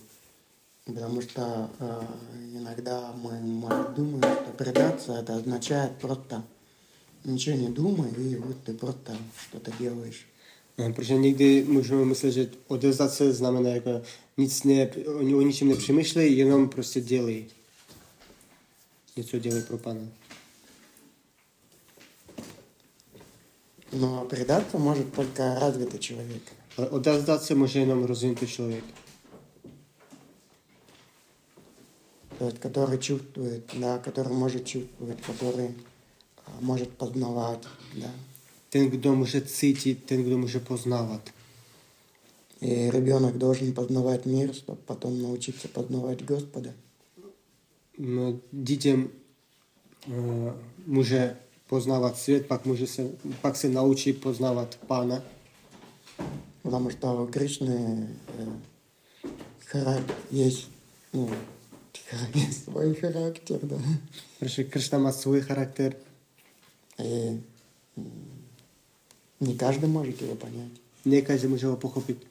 Потому 0.84 1.22
что 1.22 1.70
э, 1.80 2.06
иногда 2.54 3.14
мы, 3.16 3.40
может, 3.40 3.94
думаем, 3.94 4.20
что 4.20 4.52
предаться 4.52 5.14
это 5.14 5.36
означает 5.36 5.92
просто 5.92 6.44
ничего 7.24 7.56
не 7.56 7.68
думай, 7.68 8.10
и 8.10 8.36
вот 8.36 8.56
ты 8.64 8.74
просто 8.74 9.16
что-то 9.48 9.70
делаешь. 9.80 10.26
Eh, 10.78 10.92
Protože 10.92 11.14
někdy 11.14 11.64
můžeme 11.68 12.04
myslet, 12.04 12.32
že 12.32 12.50
odevzdat 12.68 13.12
se 13.12 13.32
znamená 13.32 13.70
jako 13.70 14.02
nic 14.36 14.64
ne, 14.64 14.90
oni 15.18 15.34
o 15.34 15.40
ničem 15.42 15.68
nepřemýšlejí, 15.68 16.38
jenom 16.38 16.68
prostě 16.68 17.00
dělají. 17.00 17.46
Něco 19.16 19.38
dělají 19.38 19.62
pro 19.62 19.78
pana. 19.78 20.00
Но 23.91 24.25
предаться 24.25 24.77
может 24.77 25.13
только 25.13 25.59
развитый 25.59 25.99
человек. 25.99 26.43
Ale 26.77 26.89
odevzdat 26.89 27.43
se 27.43 27.55
může 27.55 27.79
jenom 27.79 28.03
rozvinutý 28.03 28.47
člověk. 28.47 28.83
То 32.39 32.45
есть, 32.45 32.59
который 32.59 32.97
чувствует, 32.99 33.69
да, 33.79 33.97
который 33.97 34.33
может 34.33 34.65
чувствовать, 34.65 35.21
который 35.21 35.75
а, 36.45 36.51
может 36.61 36.89
познавать, 36.97 37.67
да. 37.95 38.11
Ten, 38.69 38.89
kdo 38.89 39.15
může 39.15 39.41
cítit, 39.41 40.03
ten, 40.05 40.23
kdo 40.23 40.37
může 40.37 40.59
poznávat. 40.59 41.29
И 42.61 42.89
ребенок 42.91 43.37
должен 43.37 43.73
познавать 43.73 44.25
мир, 44.25 44.53
чтобы 44.53 44.79
потом 44.85 45.21
научиться 45.21 45.67
познавать 45.67 46.25
Господа. 46.25 46.73
No, 47.97 48.39
Dítě 48.51 48.95
uh, 48.95 50.53
může 50.85 51.37
poznávat 51.69 52.17
svět, 52.17 52.45
pak, 52.45 52.65
může 52.65 52.87
se, 52.87 53.09
pak 53.41 53.55
se 53.55 53.69
naučí 53.69 54.13
poznávat 54.13 54.75
pána. 54.87 55.23
Потому 56.63 56.89
что 56.89 57.23
у 57.23 57.27
Кришны 57.27 58.07
э, 59.73 60.03
есть, 60.31 60.67
ну, 61.13 61.29
свой 62.65 62.95
характер, 62.95 63.59
да. 63.63 63.77
Protože 64.39 64.63
Kršna 64.63 64.99
má 64.99 65.11
svůj 65.11 65.41
charakter 65.41 65.95
И 66.99 67.41
м, 67.97 68.11
не 69.39 69.55
каждый 69.55 69.87
может 69.89 70.21
его 70.21 70.35
понять. 70.35 70.71
ne 71.05 71.21
každý 71.21 71.47
může 71.47 71.67
ho 71.67 71.77
pochopit. 71.77 72.27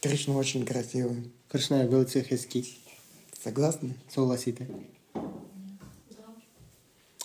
Кришна 0.00 0.34
очень 0.36 0.64
красивый. 0.64 1.30
Je 1.54 1.86
velice 1.86 2.24
hezký. 2.30 2.76
Согласны? 3.42 3.94
Да. 5.14 5.22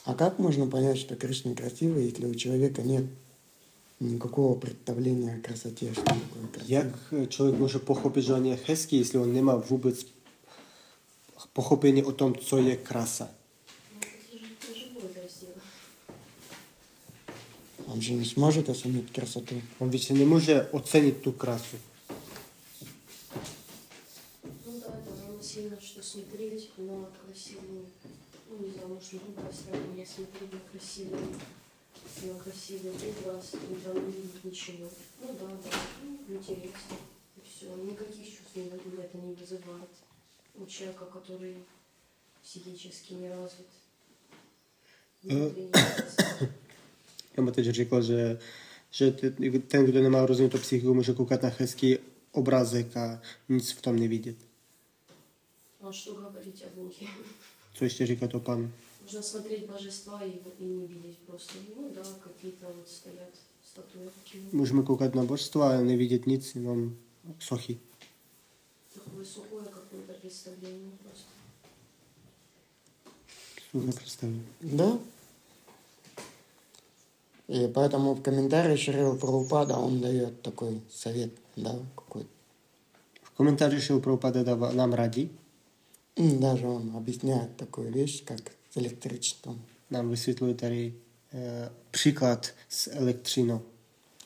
А 0.05 0.13
как 0.13 0.39
можно 0.39 0.67
понять, 0.67 0.97
что 0.97 1.15
Кришна 1.15 1.53
красивый, 1.55 2.05
если 2.05 2.25
у 2.25 2.35
человека 2.35 2.83
нет 2.83 3.05
никакого 3.99 4.57
представления 4.57 5.35
о 5.35 5.41
красоте, 5.41 5.91
что 5.93 6.03
такое 6.03 6.47
красиво? 6.53 6.67
Jak 6.67 7.29
člověk 7.29 7.59
může 7.59 7.79
pochopit, 7.79 8.23
že 8.23 8.33
on 8.33 8.45
je 8.45 8.59
hezký, 8.65 8.97
jestli 8.97 9.19
on 9.19 9.33
nemá 9.33 9.55
vůbec 9.55 10.05
pochopení 11.53 12.03
o 12.03 12.11
tom, 12.11 12.35
co 12.35 12.57
je 12.57 12.75
krása? 12.77 13.29
Ну, 13.93 13.99
это 13.99 14.37
же 14.37 14.45
это 14.45 14.73
живое 14.73 15.09
красиво. 15.13 15.61
Он 17.87 18.01
же 18.01 18.13
не 18.13 18.25
сможет 18.25 18.69
оценить 18.69 19.11
красоту. 19.11 19.61
On 19.79 19.89
víc 19.89 20.09
nemůže 20.09 20.67
ocenit 20.71 21.17
tu 21.17 21.31
krásu. 21.31 21.77
Ну 24.65 24.79
да, 24.81 24.87
это 24.87 25.11
нам 25.27 25.41
сильно 25.41 25.77
что 25.81 26.01
смотреть 26.15 26.69
на 26.77 27.05
красивую, 27.25 27.85
ну 28.49 28.65
не 28.65 28.71
знаю, 28.71 28.87
может 28.87 29.11
другое 29.11 29.51
сравнение, 29.51 30.05
смотреть 30.05 30.53
на 30.53 30.59
красивый, 30.71 31.19
на 32.23 32.39
красивый 32.39 32.91
образ, 32.91 33.53
и 33.53 33.75
там 33.83 33.95
не 33.95 34.11
видеть 34.13 34.43
ничего. 34.43 34.89
Ну 35.21 35.27
да, 35.39 35.47
да, 35.47 35.79
ну, 36.27 36.35
интересно. 36.35 36.95
И 37.37 37.41
все, 37.49 37.75
никаких 37.75 38.25
чувств 38.25 38.55
не- 38.55 38.67
это 38.67 39.17
не 39.17 39.33
вызывает. 39.33 39.89
У 40.55 40.65
человека, 40.65 41.05
который 41.05 41.55
психически 42.43 43.13
не 43.13 43.29
развит. 43.29 43.67
внутренне 45.23 45.65
не 45.65 45.71
развит. 45.71 46.49
Já 47.37 47.43
mu 47.43 47.51
teď 47.51 47.65
řekl, 47.65 48.01
že, 48.01 48.39
že 48.91 49.11
ten, 49.67 49.85
kdo 49.85 50.01
nemá 50.01 50.25
rozvinutou 50.25 50.57
psychiku, 50.57 50.93
může 50.93 51.13
koukat 51.13 51.43
na 51.43 51.49
hezký 51.49 51.97
obrázek 52.31 52.97
a 52.97 53.21
nic 53.49 53.71
v 53.71 53.81
tom 53.81 53.99
nevidět. 53.99 54.35
А 55.87 55.93
что 55.93 56.15
говорить 56.15 56.63
о 56.63 56.69
Боге? 56.75 57.07
Ještě 57.81 58.05
říká 58.05 58.27
to 58.27 58.39
pan? 58.39 58.71
Можно 59.01 59.21
смотреть 59.21 59.67
божества 59.67 60.23
и, 60.23 60.31
и 60.59 60.65
не 60.65 60.87
видеть 60.87 61.17
просто. 61.27 61.53
Ну 61.75 61.91
да, 61.95 62.01
какие-то 62.23 62.65
вот 62.65 62.89
стоят 62.89 63.33
статуэтки. 63.63 64.37
Můžeme 64.51 64.83
koukat 64.83 65.15
na 65.15 65.23
božstva 65.23 65.69
a 65.69 65.81
nevidět 65.81 66.27
nic, 66.27 66.55
jenom 66.55 66.97
sochy. 67.39 67.79
Такое 68.93 69.25
сухое 69.25 69.65
какое-то 69.65 70.13
представление 70.13 70.91
просто. 71.03 71.29
Suché 73.71 73.91
představy. 73.91 74.41
Да. 74.61 74.99
И 77.47 77.67
поэтому 77.67 78.13
в 78.15 78.21
комментарии 78.21 78.75
Шрил 78.75 79.17
Прабхупада 79.17 79.77
он 79.77 80.01
дает 80.01 80.41
такой 80.41 80.81
совет, 80.89 81.31
да, 81.57 81.75
какой-то. 81.95 82.29
V 83.23 83.29
komentáři 83.29 83.81
Šil 83.81 83.99
Prabhupada 83.99 84.43
dává 84.43 84.71
nám 84.71 84.93
radí, 84.93 85.29
М, 85.29 85.44
Даже 86.15 86.67
он 86.67 86.95
объясняет 86.95 87.57
такую 87.57 87.91
вещь, 87.91 88.23
как 88.23 88.39
с 88.69 88.77
электричеством. 88.77 89.61
nám 89.89 90.09
vysvětluje 90.09 90.53
tady 90.53 90.93
eh, 91.33 91.69
příklad 91.91 92.53
s 92.69 92.87
elektřinou. 92.87 93.61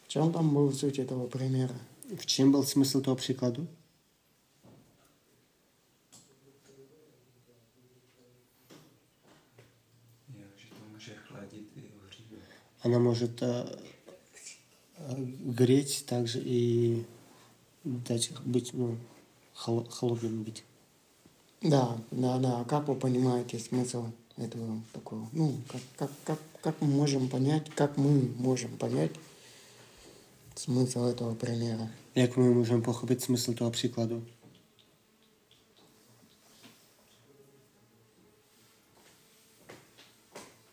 В 0.04 0.08
чем 0.08 0.34
там 0.34 0.54
был 0.56 0.72
суть 0.74 1.00
этого 1.00 1.28
примера? 1.28 1.76
Že 10.58 10.68
to 10.70 10.76
může 10.94 11.14
chladit 11.16 11.68
i 11.78 11.84
ohřívat. 12.06 12.40
Она 12.82 13.00
может 13.00 13.42
э, 13.42 13.66
э, 14.98 15.26
греть 15.56 16.06
также 16.06 16.40
и 16.40 17.06
дать 17.86 18.32
быть, 18.46 18.74
ну, 18.74 18.98
хол- 19.54 19.88
холодным 19.90 20.44
быть. 20.44 20.64
Да, 21.62 21.97
да, 22.12 22.38
да. 22.39 22.60
А 22.62 22.66
Как 22.66 22.88
вы 22.88 22.95
понимаете 22.95 23.60
смысл 23.60 24.05
этого 24.38 24.82
такого? 24.93 25.28
Ну, 25.34 25.57
как, 25.68 25.82
как, 25.97 26.12
как, 26.26 26.39
как 26.62 26.82
мы 26.82 26.88
можем 26.88 27.28
понять, 27.30 27.70
как 27.76 27.97
мы 27.97 28.22
можем 28.38 28.78
понять 28.78 29.12
смысл 30.55 31.05
этого 31.05 31.36
примера? 31.36 31.89
Jak 32.16 32.38
my 32.38 32.49
můžeme 32.49 32.82
pochopit 32.82 33.22
smysl 33.22 33.53
toho 33.53 33.72
příkladu? 33.72 34.24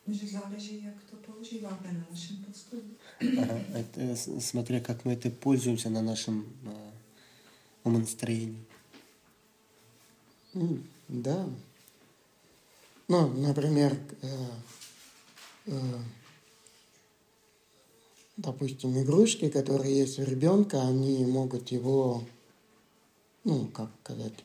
Že 0.09 0.27
záleží, 0.27 0.85
jak 0.85 0.95
to 1.11 1.17
používáme 1.33 1.93
na 1.93 2.07
našem 2.11 2.37
postupu. 2.37 2.95
Ага, 3.43 3.61
это 3.75 4.17
с- 4.17 4.41
смотря 4.41 4.81
как 4.81 5.05
мы 5.05 5.13
это 5.13 5.31
пользуемся 5.31 5.91
на 5.91 6.03
нашем 6.03 6.45
умонастроении. 7.85 8.65
М, 10.57 10.83
Да. 11.09 11.49
Ну, 13.09 13.29
например, 13.29 13.97
э, 14.23 14.47
э, 15.67 15.99
допустим, 18.37 19.01
игрушки, 19.01 19.49
которые 19.49 19.97
есть 19.97 20.19
у 20.19 20.25
ребенка, 20.25 20.83
они 20.83 21.25
могут 21.25 21.71
его, 21.71 22.25
ну, 23.45 23.67
как 23.69 23.91
сказать, 24.03 24.45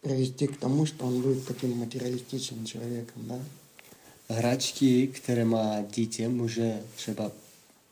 привести 0.00 0.46
к 0.46 0.56
тому, 0.58 0.86
что 0.86 1.04
он 1.04 1.20
будет 1.20 1.46
таким 1.46 1.76
материалистичным 1.76 2.64
человеком, 2.64 3.26
да? 3.28 3.40
Hračky, 4.28 5.08
které 5.08 5.44
má 5.44 5.82
dítě, 5.82 6.28
může 6.28 6.82
třeba 6.96 7.32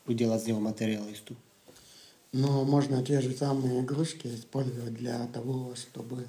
udělat 0.06 0.40
z 0.40 0.46
něho 0.46 0.60
materialistu. 0.60 1.36
Но 2.36 2.64
можно 2.64 3.02
те 3.02 3.22
же 3.22 3.34
самые 3.34 3.80
игрушки 3.80 4.26
использовать 4.26 4.92
для 4.92 5.26
того, 5.28 5.74
чтобы 5.74 6.26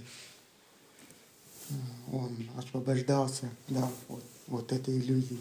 он 2.14 2.32
освобождался, 2.58 3.49
да, 3.68 3.91
от, 4.08 4.24
от 4.47 4.72
этой 4.72 4.97
иллюзии. 4.99 5.38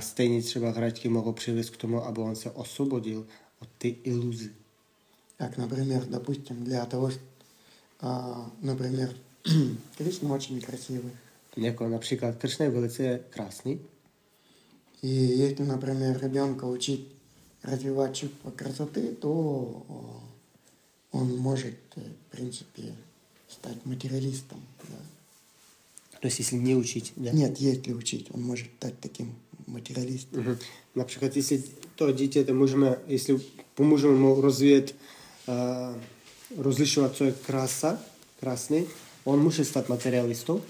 Stejně 0.00 0.42
třeba 0.42 0.70
hračky 0.70 1.08
mohou 1.08 1.32
přivést 1.32 1.70
k 1.70 1.76
tomu, 1.76 2.04
aby 2.04 2.20
on 2.20 2.36
se 2.36 2.50
osvobodil 2.50 3.26
od 3.62 3.68
té 3.78 3.88
iluze. 3.88 4.48
Как, 5.38 5.56
например, 5.58 6.06
допустим, 6.06 6.64
для 6.64 6.86
того, 6.86 7.10
что, 7.10 7.22
а, 8.00 8.50
например, 8.62 9.16
Кришна 9.98 10.32
очень 10.34 10.60
красивый. 10.60 11.12
Jako 11.56 11.88
například 11.88 12.36
Kršna 12.36 12.64
je 12.64 12.70
velice 12.70 13.20
krásný. 13.30 13.78
И 15.02 15.08
если, 15.08 15.64
например, 15.64 16.18
ребенка 16.22 16.66
учить 16.66 17.19
развивать 17.62 18.16
чувство 18.16 18.50
красоты, 18.50 19.14
то 19.14 19.30
о, 19.88 20.20
он 21.12 21.36
может, 21.36 21.74
э, 21.96 22.00
в 22.00 22.36
принципе, 22.36 22.94
стать 23.48 23.86
материалистом. 23.86 24.60
да. 24.88 24.96
To 26.20 26.26
jest, 26.26 26.38
jestli 26.38 26.56
mě 26.56 26.76
učit. 26.76 27.12
Ne? 27.16 27.32
Нет, 27.32 27.60
если 27.60 27.94
учить, 27.94 28.28
он 28.34 28.42
может 28.42 28.66
стать 28.76 29.00
таким 29.00 29.34
материалистом. 29.66 30.58
Jestli 31.34 31.62
to 31.94 32.12
dítě, 32.12 32.44
to 32.44 32.54
můžeme, 32.54 32.96
jestli 33.06 33.40
pomůžeme 33.74 34.14
mu 34.14 34.40
rozvíjet, 34.40 34.94
uh, 35.48 36.62
rozlišovat, 36.62 37.14
co 37.14 37.24
je 37.24 37.32
krása, 37.32 37.98
krásný, 38.40 38.86
on 39.24 39.42
může 39.42 39.64
stát 39.64 39.88
materialistou, 39.88 40.62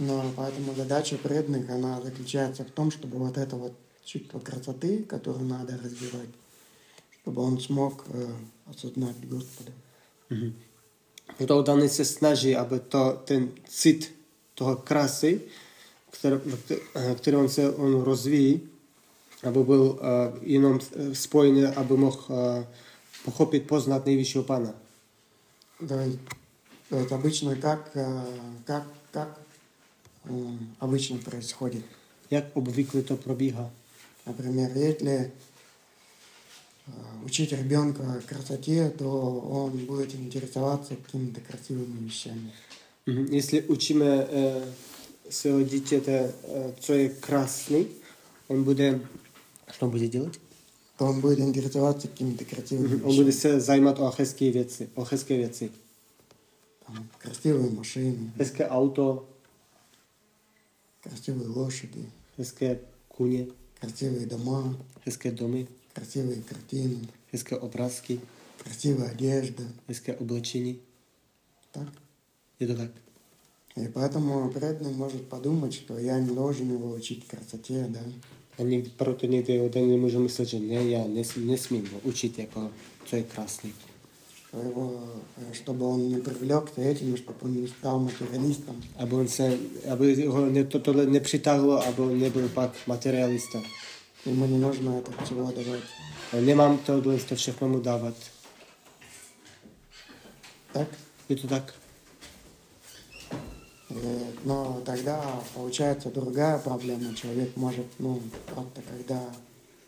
Но 0.00 0.32
поэтому 0.34 0.74
задача 0.74 1.16
преданных, 1.16 1.68
она 1.68 2.00
заключается 2.00 2.64
в 2.64 2.70
том, 2.70 2.90
чтобы 2.90 3.18
вот 3.18 3.36
это 3.36 3.56
вот 3.56 3.74
чувство 4.04 4.38
красоты, 4.40 5.04
которое 5.04 5.44
надо 5.44 5.78
развивать, 5.82 6.28
чтобы 7.20 7.42
он 7.42 7.60
смог 7.60 8.04
э, 8.08 8.32
осознать 8.66 9.16
Господа. 9.28 9.72
Proto 11.38 11.62
daný 11.62 11.88
se 11.88 12.04
snaží, 12.04 12.56
aby 12.56 12.80
to, 12.80 13.22
ten 13.24 13.50
cit 13.68 14.12
toho 14.54 14.76
krásy, 14.76 15.40
který, 16.10 16.36
který 17.16 17.36
on 17.36 17.48
se 17.48 17.70
on 17.70 18.02
rozvíjí, 18.02 18.60
aby 19.42 19.64
byl 19.64 19.82
uh, 19.82 19.98
jenom 20.42 20.78
eh, 20.96 21.14
spojený, 21.14 21.64
aby 21.64 21.96
mohl 21.96 22.24
uh, 22.28 22.64
pochopit, 23.24 23.66
poznat 23.66 24.06
nejvyššího 24.06 24.44
pana. 24.44 24.74
То 25.88 25.94
есть, 25.94 26.18
то 26.88 26.96
есть 26.96 27.12
обычно 27.12 27.56
как, 27.56 27.90
э, 27.94 28.24
как, 28.64 28.84
как 29.12 29.40
м, 30.24 30.76
обычно 30.78 31.18
происходит. 31.18 31.84
Jak 32.30 32.44
obvykle 32.54 33.02
to 33.02 33.16
probíhá. 33.16 33.70
Например, 34.30 34.70
если 34.76 35.32
э, 36.86 36.90
учить 37.24 37.52
ребенка 37.52 38.22
красоте, 38.26 38.90
то 38.90 39.40
он 39.40 39.70
будет 39.86 40.14
интересоваться 40.14 40.94
какими-то 40.94 41.40
красивыми 41.40 42.04
вещами. 42.04 42.52
Učíme 43.68 44.06
uh, 44.06 44.62
svého 45.30 45.62
dítěte, 45.62 46.32
uh, 46.48 46.72
co 46.80 46.92
je 46.92 47.08
krásný, 47.08 47.86
on 48.48 48.64
bude, 48.64 49.00
co 49.78 49.86
on 49.86 49.90
bude 49.90 50.08
dělat? 50.08 50.32
То 50.96 51.06
он 51.06 51.20
будет 51.20 51.38
интересоваться 51.38 52.08
какими-то 52.08 52.44
красивыми 52.44 52.96
вещами. 52.96 53.92
o 53.98 54.12
hezké 54.18 54.50
věci. 54.50 54.88
O 54.94 55.04
hezké 55.04 55.36
věci. 55.36 55.70
Там, 56.86 57.08
красивые 57.18 57.70
машины, 57.70 58.32
Hezké 58.36 58.68
auto, 58.68 59.28
красивые 61.00 61.48
лошади, 61.48 62.04
hezké 62.38 62.78
kuně, 63.08 63.46
красивые 63.80 64.26
дома, 64.26 64.76
hezké 65.06 65.30
domy, 65.30 65.66
красивые 65.92 66.42
картины, 66.42 67.08
hezké 67.32 67.56
obrázky, 67.56 68.20
красивая 68.58 69.10
одежда. 69.10 69.64
hezké 69.88 70.16
oblečení. 70.16 70.78
Так? 71.72 71.88
Je 72.60 72.66
to 72.66 72.74
tak? 72.74 72.90
И 73.76 73.88
поэтому 73.88 74.50
преданный 74.50 74.92
может 74.92 75.28
подумать, 75.28 75.74
что 75.74 75.98
я 75.98 76.18
не 76.18 76.34
должен 76.34 76.72
его 76.72 76.92
учить 76.92 77.26
красоте, 77.26 77.86
да. 77.88 78.00
A 78.58 78.62
někdy, 78.62 78.90
proto 78.90 79.26
někdy 79.26 79.52
jeden 79.52 80.00
může 80.00 80.18
myslet, 80.18 80.48
že 80.48 80.60
ne, 80.60 80.74
já 80.74 81.04
nes, 81.06 81.36
nesmím 81.36 81.86
ho 81.92 81.98
učit, 81.98 82.38
jako, 82.38 82.70
co 83.04 83.16
je 83.16 83.22
krásný. 83.22 83.72
Что 84.50 84.62
его, 84.62 85.00
э, 85.36 85.54
чтобы 85.54 85.86
он 85.86 86.08
не 86.08 86.16
привлекся 86.16 86.80
этим, 86.80 87.16
чтобы 87.16 87.38
он 87.42 87.52
не 87.52 87.68
стал 87.68 88.00
материалистом. 88.00 88.82
Aby, 88.98 89.14
on 89.14 89.28
se, 89.28 89.58
aby 89.92 90.26
ho 90.26 90.46
ne, 90.46 90.64
to, 90.64 90.78
tohle 90.78 91.06
nepřitáhlo, 91.06 91.86
aby 91.86 92.02
on 92.02 92.18
nebyl 92.18 92.48
pak 92.48 92.70
materialista. 92.86 93.62
Ему 94.26 94.46
не 94.46 94.58
нужно 94.58 94.98
это 94.98 95.24
всего 95.24 95.52
давать. 95.52 95.84
A 96.32 96.36
Nemám 96.36 96.78
tohle 96.78 97.18
to 97.18 97.34
všechno 97.36 97.68
mu 97.68 97.80
dávat. 97.80 98.14
Так? 100.72 100.88
Je 101.28 101.36
to 101.36 101.48
tak? 101.48 101.74
Э, 103.90 104.30
Но 104.44 104.80
тогда 104.84 105.22
получается 105.54 106.10
другая 106.10 106.58
проблема. 106.58 107.14
Человек 107.14 107.56
может, 107.56 107.86
ну, 107.98 108.20
просто 108.46 108.82
когда 108.90 109.20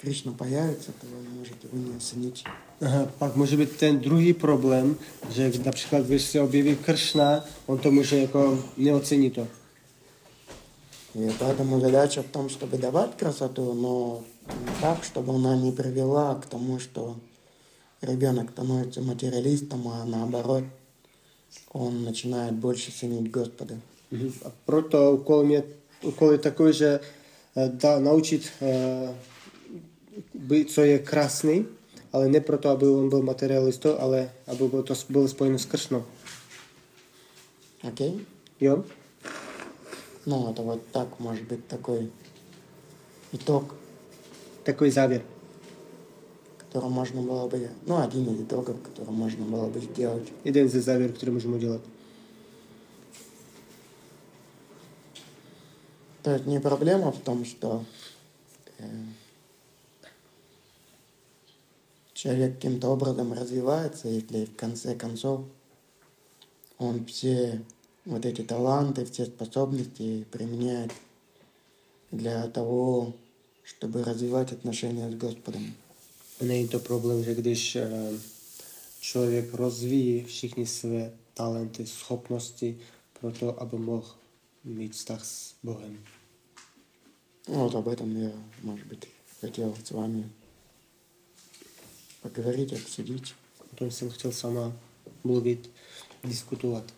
Кришна 0.03 0.33
появится, 0.33 0.91
то 1.01 1.07
он 1.07 1.39
может 1.39 1.63
его 1.63 1.79
не 1.79 1.97
оценить. 1.97 2.45
Aha, 2.81 3.07
pak 3.19 3.37
může 3.37 3.57
být 3.57 3.77
ten 3.77 4.01
druhý 4.01 4.33
problém, 4.33 4.97
že 5.31 5.53
například 5.65 6.07
když 6.07 6.23
se 6.23 6.41
objeví 6.41 6.77
Kršna, 6.77 7.45
on 7.67 7.79
to 7.79 7.91
může 7.91 8.19
jako 8.19 8.65
neocení 8.77 9.31
to. 9.31 9.49
И 11.15 11.31
поэтому 11.39 11.81
задача 11.81 12.23
в 12.23 12.27
том, 12.27 12.49
чтобы 12.49 12.79
давать 12.79 13.17
красоту, 13.17 13.75
но 13.75 14.25
так, 14.81 15.05
чтобы 15.05 15.35
она 15.35 15.55
не 15.57 15.71
привела 15.71 16.35
к 16.35 16.47
тому, 16.47 16.79
что 16.79 17.17
ребенок 18.01 18.51
становится 18.51 19.03
материалистом, 19.03 19.89
а 19.89 20.05
наоборот, 20.05 20.65
он 21.73 22.05
начинает 22.05 22.55
больше 22.55 22.91
ценить 22.91 23.31
Господа. 23.31 23.75
Mhm. 24.11 24.33
A 24.45 24.53
proto 24.65 25.13
úkol, 25.13 25.45
mě, 25.45 25.63
úkol 26.03 26.33
je 26.33 26.39
co 30.67 30.81
je 30.85 30.99
krásný, 30.99 31.67
ale 32.13 32.29
ne 32.29 32.41
proto, 32.41 32.69
aby 32.69 32.87
on 32.87 33.09
byl 33.09 33.23
materialistou, 33.23 33.99
ale 33.99 34.31
aby 34.47 34.69
bylo 34.69 34.83
to 34.83 34.95
bylo 35.09 35.29
spojeno 35.29 35.59
s 35.59 35.65
Kršnou. 35.65 36.05
Окей? 37.89 38.21
Jo? 38.61 38.85
Ну, 40.27 40.51
это 40.51 40.63
вот 40.63 40.81
так 40.93 41.19
может 41.21 41.47
быть 41.49 41.67
такой 41.67 42.11
итог, 43.33 43.75
Takový 44.63 44.91
závěr. 44.91 45.23
который 46.73 46.89
можно 46.89 47.21
было 47.21 47.49
бы, 47.49 47.69
ну, 47.87 48.01
один 48.01 48.35
из 48.35 48.41
итогов, 48.41 48.81
который 48.83 49.11
можно 49.11 49.45
было 49.45 49.69
бы 49.69 49.81
сделать. 49.81 50.29
Jeden 50.45 50.69
ze 50.69 50.81
závěrů, 50.81 51.13
který 51.13 51.33
můžeme 51.33 51.57
udělat. 51.57 51.81
То 56.23 56.31
есть 56.31 56.47
не 56.47 56.61
проблема 56.61 57.11
в 57.11 57.19
том, 57.19 57.45
что 57.45 57.85
э, 58.79 59.05
человек 62.23 62.55
каким-то 62.55 62.89
образом 62.89 63.33
развивается, 63.33 64.07
если 64.07 64.45
в 64.45 64.55
конце 64.55 64.95
концов 64.95 65.41
он 66.79 67.05
все 67.07 67.61
вот 68.05 68.25
эти 68.25 68.43
таланты, 68.43 69.05
все 69.05 69.27
способности 69.27 70.25
применяет 70.31 70.93
для 72.13 72.47
того, 72.47 73.13
чтобы 73.65 74.05
развивать 74.05 74.53
отношения 74.53 75.11
с 75.11 75.15
Господом. 75.15 75.75
Není 76.41 76.69
to 76.69 76.79
problém, 76.79 77.25
že 77.25 77.35
když 77.35 77.79
rozvíjí 79.53 80.25
všichni 80.25 80.67
své 80.67 81.13
talenty, 81.35 81.87
schopnosti 81.87 82.79
pro 83.21 83.31
to, 83.31 83.63
aby 83.63 83.79
mohl 83.79 84.15
mít 84.65 84.93
vztah 84.93 85.25
s 85.25 85.55
Bohem. 85.63 85.99
Ну, 87.49 87.55
Вот 87.55 87.75
об 87.75 87.89
этом 87.89 88.17
я, 88.17 88.33
может 88.63 88.87
быть, 88.87 89.09
хотел 89.41 89.75
с 89.85 89.91
вами 89.91 90.31
поговорить, 92.23 92.73
обсудить. 92.73 93.35
O 93.73 93.77
tom 93.77 93.91
jsem 93.91 94.11
chtěl 94.11 94.33
sama 94.33 94.73
mluvit, 95.25 95.71
diskutovat. 96.25 96.95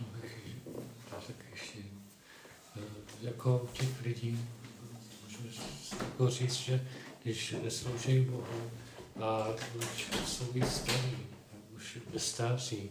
No, 0.00 0.06
taky, 0.20 0.54
já 1.12 1.20
tak 1.26 1.36
ještě, 1.52 1.78
eh, 2.76 2.80
jako 3.22 3.60
u 3.64 3.66
těch 3.66 4.02
lidí, 4.04 4.38
můžu 5.24 5.60
jako 6.00 6.30
říct, 6.30 6.54
že 6.54 6.88
když 7.22 7.54
slouží 7.68 8.20
Bohu 8.20 8.70
a 9.20 9.48
už 9.78 10.06
jsou 10.26 10.44
víc 10.52 10.68
starí, 10.68 11.16
už 11.76 11.98
ve 12.12 12.18
stáří 12.20 12.90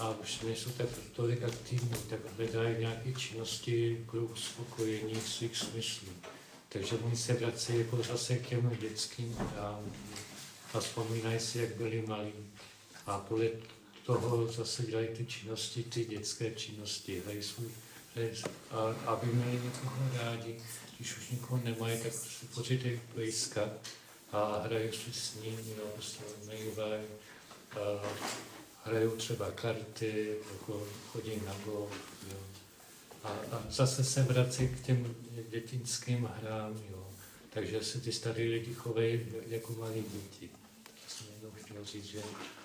a 0.00 0.10
už 0.10 0.40
nejsou 0.40 0.70
tak 0.70 0.88
tolik 1.12 1.42
aktivní, 1.42 1.96
tak 2.10 2.20
hledají 2.36 2.78
nějaké 2.78 3.12
činnosti 3.12 4.04
k 4.06 4.14
uspokojení 4.14 5.20
svých 5.20 5.56
smyslů. 5.56 6.08
Takže 6.68 6.96
oni 6.96 7.16
se 7.16 7.32
vrací 7.32 7.78
jako 7.78 8.02
zase 8.02 8.36
k 8.36 8.48
těm 8.48 8.76
dětským 8.80 9.34
hrám 9.34 9.92
a 10.74 10.80
vzpomínají 10.80 11.40
si, 11.40 11.58
jak 11.58 11.76
byli 11.76 12.04
malí. 12.06 12.32
A 13.06 13.18
podle 13.18 13.48
toho 14.06 14.52
zase 14.52 14.82
dělají 14.82 15.08
ty 15.08 15.26
činnosti, 15.26 15.82
ty 15.82 16.04
dětské 16.04 16.50
činnosti. 16.50 17.22
Hrají 17.24 17.42
svůj, 17.42 17.68
a 18.70 18.76
aby 19.06 19.26
měli 19.26 19.60
někoho 19.64 19.94
rádi, 20.24 20.56
když 20.96 21.16
už 21.16 21.30
nikoho 21.30 21.60
nemají, 21.64 22.02
tak 22.02 22.12
si 22.12 22.46
počítají 22.54 23.00
blízka 23.14 23.70
a 24.32 24.62
hrají 24.64 24.92
si 24.92 25.12
s 25.12 25.34
ním, 25.34 25.58
jo, 25.78 25.84
mývají, 26.48 27.02
hrajou 28.84 29.16
třeba 29.16 29.50
karty, 29.50 30.36
jako 30.52 30.86
chodí 31.08 31.32
na 31.46 31.54
golf, 31.64 31.92
jo. 32.30 32.38
A, 33.24 33.28
a 33.28 33.64
zase 33.70 34.04
se 34.04 34.22
vrací 34.22 34.68
k 34.68 34.86
těm 34.86 35.14
dětinským 35.50 36.30
hrám, 36.40 36.80
jo. 36.90 37.06
Takže 37.50 37.84
se 37.84 38.00
ty 38.00 38.12
starý 38.12 38.48
lidi 38.48 38.74
chovají 38.74 39.20
jako 39.48 39.72
malí 39.72 40.04
děti. 40.12 40.50
To 40.84 41.14
jsem 41.14 41.26
jednou 41.34 41.50
chtěl 41.62 41.84
říct, 41.84 42.04
že 42.04 42.22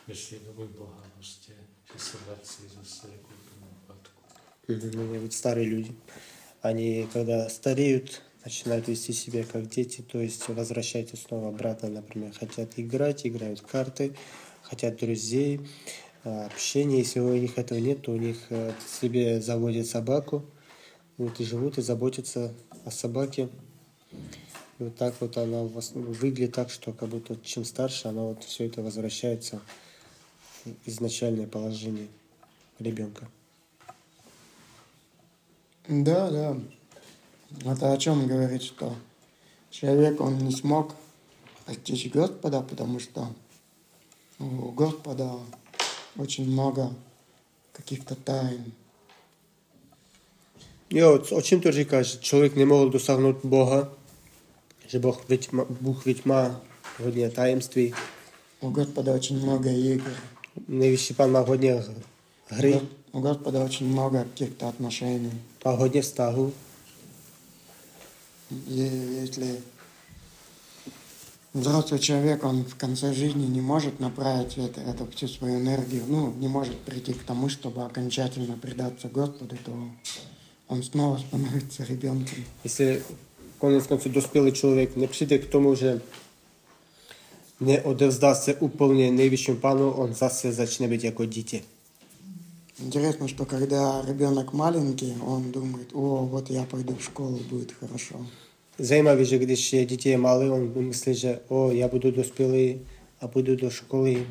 myslí 0.08 0.40
do 0.46 0.54
můj 0.54 0.68
Boha 0.68 1.04
prostě, 1.16 1.54
že 1.94 2.00
se 2.00 2.18
vrací 2.28 2.64
zase 2.78 3.08
jako 3.08 3.28
k 3.28 3.50
tomu 3.50 3.72
úpadku. 3.84 4.22
И 5.16 5.20
вот 5.20 5.34
старые 5.34 5.66
люди, 5.66 5.96
они 6.62 7.08
когда 7.14 7.50
стареют, 7.50 8.22
начинают 8.46 8.88
вести 8.88 9.14
себя 9.14 9.44
как 9.44 9.68
дети, 9.70 10.02
то 10.02 10.20
есть 10.20 10.48
возвращаются 10.50 11.18
снова 11.18 11.50
обратно, 11.50 11.90
например, 11.90 12.34
хотят 12.34 12.80
играть, 12.80 13.26
играют 13.26 13.60
в 13.60 13.66
карты, 13.66 14.16
хотят 14.64 14.96
друзей, 14.98 15.62
а, 16.24 16.46
общения. 16.46 17.00
Если 17.00 17.20
у 17.20 17.36
них 17.36 17.58
этого 17.58 17.80
нет, 17.80 18.02
то 18.02 18.12
у 18.12 18.18
них 18.18 18.38
э, 18.50 18.74
себе 19.02 19.42
заводят 19.42 19.88
собаку, 19.88 20.46
вот 21.18 21.40
и 21.40 21.44
живут 21.44 21.78
и 21.78 21.82
заботятся 21.82 22.54
о 22.86 22.92
собаке. 22.92 23.50
И 24.80 24.84
вот 24.84 24.96
так 24.96 25.16
вот 25.20 25.38
она 25.38 25.64
выглядит 25.64 26.54
так, 26.54 26.70
что 26.70 26.94
как 26.94 27.10
будто 27.10 27.36
чем 27.44 27.66
старше, 27.66 28.08
она 28.08 28.22
вот 28.22 28.44
все 28.44 28.66
это 28.66 28.82
возвращается 28.82 29.60
в 30.66 30.70
изначальное 30.86 31.48
положение 31.48 32.08
ребенка. 32.80 33.28
Да, 35.88 36.30
да. 36.30 36.58
Это 37.66 37.94
о 37.94 37.98
чем 37.98 38.28
говорит, 38.28 38.62
что 38.62 38.94
человек, 39.70 40.20
он 40.20 40.38
не 40.40 40.52
смог 40.52 40.94
постичь 41.66 42.12
Господа, 42.12 42.62
потому 42.62 43.00
что 43.00 43.34
у 44.40 44.72
Господа 44.72 45.32
очень 46.18 46.50
много 46.52 46.90
каких-то 47.74 48.16
тайн. 48.16 48.72
Jo, 50.90 51.20
o 51.32 51.42
čem 51.42 51.62
to 51.62 51.72
říkáš? 51.72 52.08
Že 52.08 52.18
člověk 52.20 52.56
nemohl 52.56 52.90
dosáhnout 52.90 53.38
Boha, 53.46 53.92
že 54.88 55.00
Boh 55.00 55.30
veď 55.30 55.52
má, 55.52 55.66
Bůh 55.82 56.06
veď 56.06 56.26
má 56.26 56.62
hodně 57.04 57.30
tajemství, 57.30 57.94
У 58.62 58.70
Господа 58.70 59.14
очень 59.14 59.38
много 59.40 59.70
игр. 59.70 60.12
nejvyšší 60.68 61.14
pán 61.14 61.32
má 61.32 61.40
hodně 61.40 61.84
hry, 62.48 62.82
У 63.12 63.20
Господа 63.20 63.64
очень 63.64 63.88
много 63.88 64.24
каких-то 64.24 64.68
отношений. 64.68 65.32
má 65.66 65.72
hodně 65.72 66.02
vztahů. 66.02 66.54
И 68.70 68.82
если 69.24 69.62
взрослый 71.60 72.00
человек, 72.00 72.44
он 72.44 72.64
в 72.64 72.76
конце 72.76 73.14
жизни 73.14 73.46
не 73.46 73.62
может 73.62 74.00
направить 74.00 74.58
это, 74.58 74.82
это 74.82 75.06
всю 75.12 75.28
свою 75.28 75.60
энергию, 75.60 76.04
ну, 76.08 76.34
не 76.38 76.48
может 76.48 76.78
прийти 76.80 77.14
к 77.14 77.24
тому, 77.24 77.50
чтобы 77.50 77.84
окончательно 77.84 78.58
предаться 78.58 79.08
Господу, 79.10 79.56
то 79.66 79.72
он 80.68 80.84
снова 80.84 81.18
становится 81.18 81.84
ребенком. 81.84 82.44
Jestli 82.64 83.04
konec 83.58 83.88
konců 83.88 84.10
dospělý 84.10 84.52
člověk 84.52 84.96
nepřijde 84.96 85.38
k 85.38 85.48
tomu, 85.48 85.76
že 85.76 86.02
neodevzdá 87.60 88.36
se 88.36 88.56
úplně 88.56 89.12
nejvyššímu 89.12 89.58
pánu, 89.58 89.92
on 89.92 90.14
zase 90.14 90.54
začne 90.54 90.88
být 90.88 91.04
jako 91.04 91.26
dítě. 91.26 91.62
Интересно, 92.80 93.28
что 93.28 93.46
когда 93.46 94.04
ребенок 94.08 94.54
маленький, 94.54 95.16
он 95.26 95.52
думает, 95.52 95.90
о, 95.94 96.26
вот 96.26 96.50
я 96.52 96.64
пойду 96.64 96.96
в 96.96 97.04
школу, 97.04 97.40
будет 97.50 97.72
хорошо. 97.72 98.26
Když 99.38 99.74
je 99.74 99.86
dítě 99.86 100.10
je 100.10 100.18
malé, 100.18 100.50
on 100.50 100.72
myslí, 100.76 101.16
že 101.16 101.40
o, 101.48 101.72
já 101.72 101.88
budu 101.88 102.12
dospělý, 102.12 102.80
а 103.20 103.28
пойду 103.28 103.56
до 103.56 103.70
школи. 103.70 104.28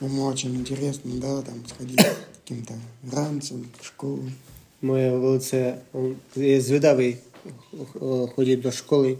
Ему 0.00 0.26
очень 0.26 0.54
интересно, 0.54 1.10
да, 1.16 1.42
там 1.42 1.66
сходить 1.66 2.00
каким-то 2.32 2.74
ранцем 3.12 3.68
в 3.80 3.84
школу. 3.84 4.30
On 4.82 6.16
je 6.36 6.60
zvedavý 6.60 7.16
eh, 7.16 8.26
chodit 8.34 8.56
do 8.56 8.70
školy, 8.70 9.18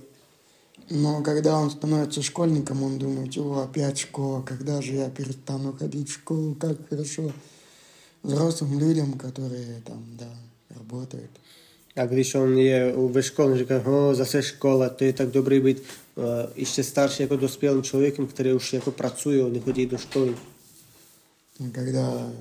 Но 0.91 1.23
когда 1.23 1.59
он 1.59 1.71
становится 1.71 2.23
школьником, 2.23 2.83
он 2.83 2.99
думает, 2.99 3.37
о, 3.37 3.63
опять 3.63 3.99
школа, 3.99 4.43
когда 4.43 4.81
же 4.81 4.95
я 4.95 5.11
перестану 5.11 5.73
ходить 5.73 6.09
в 6.09 6.15
школу, 6.15 6.55
как 6.55 6.89
хорошо 6.89 7.31
взрослым 8.23 8.79
людям, 8.79 9.13
которые 9.19 9.83
там, 9.85 10.03
да, 10.19 10.31
работают. 10.71 11.31
A 11.98 12.06
když 12.06 12.36
on 12.36 12.58
je 12.58 12.94
ve 13.12 13.24
škole, 13.24 13.52
on 13.52 13.58
říká, 13.58 13.84
no, 13.86 14.16
zase 14.16 14.44
škola, 14.44 14.90
to 14.90 15.04
je 15.04 15.14
tak 15.14 15.30
dobrý 15.30 15.60
být 15.60 15.78
uh, 16.16 16.24
ještě 16.56 16.84
starší 16.84 17.24
jako 17.24 17.36
dospělým 17.36 17.84
člověkem, 17.84 18.28
který 18.28 18.54
už 18.54 18.74
jako 18.74 18.92
pracuje, 18.92 19.50
nechodí 19.50 19.86
do 19.86 19.98
školy. 19.98 20.36
И 21.60 21.70
когда 21.70 22.32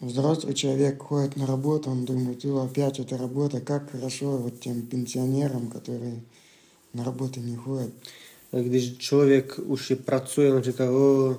взрослый 0.00 0.54
человек 0.54 1.02
ходит 1.02 1.36
на 1.36 1.46
работу, 1.46 1.90
он 1.90 2.04
думает, 2.04 2.44
о, 2.44 2.64
опять 2.64 3.00
эта 3.00 3.16
работа, 3.16 3.60
как 3.60 3.90
хорошо 3.90 4.36
вот 4.36 4.60
тем 4.60 4.82
пенсионерам, 4.82 5.68
которые 5.68 6.20
на 6.92 7.04
работу 7.04 7.40
не 7.40 7.56
ходят. 7.56 7.90
A 8.52 8.56
když 8.56 8.98
člověk 8.98 9.58
už 9.62 9.90
je 9.90 9.96
pracuje, 9.96 10.54
on 10.54 10.62
říká, 10.62 10.90
o, 10.90 11.38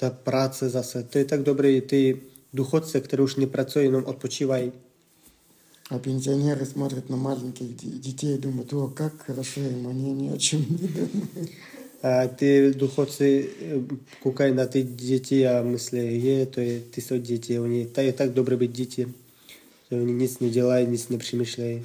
ta 0.00 0.10
práce 0.10 0.68
zase, 0.68 1.02
to 1.02 1.18
je 1.18 1.24
tak 1.24 1.42
dobrý, 1.42 1.80
ty 1.80 2.20
důchodce, 2.54 3.00
které 3.00 3.22
už 3.22 3.36
nepracují, 3.36 3.84
jenom 3.84 4.04
odpočívají. 4.04 4.72
А 5.89 5.99
пенсионеры 5.99 6.65
смотрят 6.65 7.09
на 7.09 7.15
маленьких 7.15 7.75
де- 7.75 7.87
детей 7.87 8.35
и 8.35 8.37
думают, 8.37 8.73
о, 8.73 8.87
как 8.87 9.21
хорошо 9.21 9.61
им, 9.61 9.87
они 9.87 10.11
ни 10.11 10.29
о 10.29 10.37
чем 10.37 10.59
не 10.69 10.87
думают. 10.87 11.49
A 12.03 12.27
ty 12.27 12.73
důchodci 12.77 13.49
eh, 13.61 13.95
koukají 14.23 14.53
na 14.55 14.65
ty 14.65 14.83
děti 14.83 15.47
a 15.47 15.61
myslí, 15.61 16.25
je, 16.25 16.45
to 16.45 16.59
je, 16.59 16.79
ty 16.79 17.01
jsou 17.01 17.17
děti, 17.17 17.59
oni, 17.59 17.85
to 17.85 18.01
je 18.01 18.13
tak 18.13 18.31
dobré 18.33 18.57
být 18.57 18.71
děti, 18.71 19.07
že 19.91 20.01
oni 20.01 20.13
nic 20.13 20.39
nedělají, 20.39 20.87
nic 20.87 21.09
nepřemýšlejí. 21.09 21.83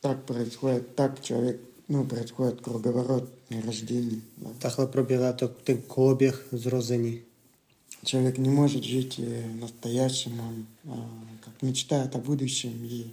Так 0.00 0.22
происходит, 0.24 0.94
так 0.94 1.20
человек, 1.20 1.56
ну, 1.88 2.04
происходит 2.04 2.60
круговорот 2.60 3.24
рождений. 3.66 4.22
да. 4.36 4.86
Probíhá 4.86 5.32
to, 5.32 5.48
ten 5.48 5.78
koloběh 5.86 6.46
zrození. 6.52 7.20
Человек 8.04 8.38
не 8.38 8.50
может 8.50 8.84
жить 8.84 9.18
э, 9.18 9.60
настоящим, 9.60 10.40
он 10.40 10.66
а, 10.88 11.08
мечтает 11.64 12.14
о 12.14 12.18
будущем 12.18 12.84
и 12.84 13.06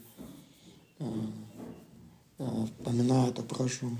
а, 0.99 1.06
а, 2.39 2.66
вспоминает 2.66 3.39
о 3.39 3.43
прошлом. 3.43 3.99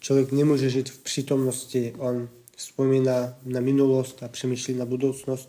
Člověk 0.00 0.32
nemůže 0.32 0.70
žít 0.70 0.90
v 0.90 0.98
přítomnosti, 0.98 1.94
on 1.98 2.28
vzpomíná 2.56 3.34
na 3.44 3.60
minulost 3.60 4.22
a 4.22 4.28
přemýšlí 4.28 4.74
na 4.74 4.84
budoucnost. 4.84 5.48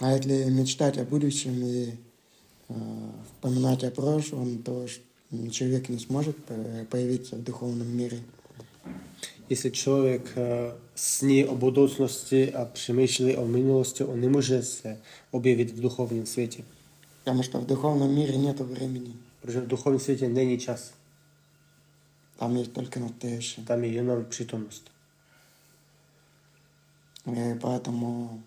А 0.00 0.10
если 0.10 0.50
мечтать 0.50 0.98
о 0.98 1.04
будущем 1.04 1.64
и 1.64 1.98
а, 2.68 2.74
вспоминать 3.24 3.84
о 3.84 3.90
прошлом, 3.90 4.62
то 4.62 4.86
человек 5.50 5.88
не 5.88 5.98
сможет 5.98 6.36
по- 6.44 6.84
появиться 6.88 7.36
в 7.36 7.42
духовном 7.42 7.88
мире. 7.88 8.20
Jestli 9.48 9.70
člověk 9.70 10.32
eh, 10.36 10.74
sní 10.94 11.44
o 11.44 11.54
budoucnosti 11.54 12.54
a 12.54 12.64
přemýšlí 12.64 13.36
o 13.36 13.46
minulosti, 13.46 14.04
on 14.04 14.20
nemůže 14.20 14.62
se 14.62 14.98
objevit 15.30 15.70
v 15.70 15.80
duchovním 15.80 16.26
světě. 16.26 16.64
Потому 17.24 17.42
что 17.42 17.58
в 17.58 17.66
духовном 17.66 18.14
мире 18.14 18.36
нет 18.36 18.60
времени. 18.60 19.14
Protože 19.40 19.60
v 19.60 19.66
duchovním 19.66 20.00
světě 20.00 20.28
není 20.28 20.58
čas, 20.58 20.92
Там 22.38 22.56
есть 22.56 22.72
только 22.72 23.00
настоящее. 23.00 23.66
tam 23.66 23.84
je 23.84 23.90
jenom 23.92 24.24
přítomnost. 24.24 24.90
И 27.26 27.54
поэтому 27.60 28.42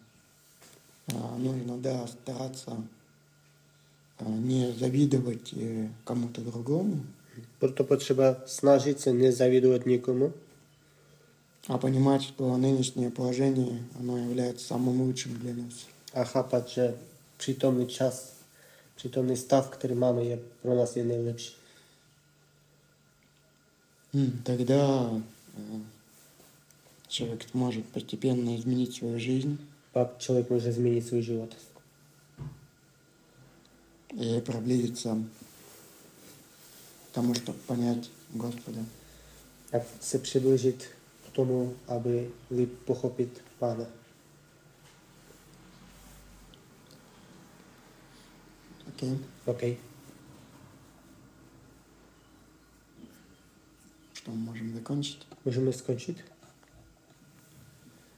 а, 1.13 1.37
нужно, 1.37 1.77
да, 1.77 2.07
стараться 2.07 2.77
а, 4.19 4.29
не 4.29 4.73
завидовать 4.73 5.53
э, 5.53 5.89
кому-то 6.03 6.41
другому, 6.41 7.05
Proto 7.59 7.83
potřeba 7.83 8.35
snažit 8.45 8.99
se 8.99 9.13
nezavidovat 9.13 9.85
nikomu, 9.85 10.33
а 11.67 11.77
понимать, 11.77 12.21
что 12.23 12.57
нынешнее 12.57 13.11
положение, 13.11 13.83
оно 13.99 14.17
является 14.17 14.67
самым 14.67 15.01
лучшим 15.01 15.37
для 15.39 15.53
нас. 15.53 15.87
a 16.13 16.23
chápat, 16.23 16.69
že 16.69 16.95
přítomný 17.37 17.87
čas, 17.87 18.34
přítomný 18.95 19.37
stav, 19.37 19.69
který 19.69 19.95
máme, 19.95 20.23
je 20.23 20.39
pro 20.61 20.75
nás 20.75 20.95
je 20.95 21.03
nejlepší. 21.03 21.53
М, 24.13 24.41
Тогда 24.43 25.11
э, 25.59 25.81
человек 27.07 27.49
сможет 27.49 27.85
постепенно 27.85 28.55
изменить 28.55 28.93
свою 28.95 29.19
жизнь 29.19 29.57
Pak 29.93 30.17
člověk 30.17 30.49
může 30.49 30.71
změnit 30.71 31.07
svůj 31.07 31.21
život 31.21 31.55
и 34.21 34.41
приблизиться 34.41 35.17
к 37.09 37.13
тому, 37.13 37.33
чтобы 37.33 37.59
понять 37.67 38.09
Господа. 38.33 38.79
a 39.73 39.77
se 40.01 40.19
přiblížit 40.19 40.85
k 41.27 41.35
tomu, 41.35 41.75
aby 41.87 42.29
líp 42.51 42.73
pochopit 42.85 43.41
Pána. 43.59 43.85
Okay. 48.97 49.17
Okej. 49.45 49.77
Zresztą 54.13 54.35
możemy 54.35 54.73
dokończyć. 54.73 55.17
Możemy 55.45 55.73
skończyć? 55.73 56.17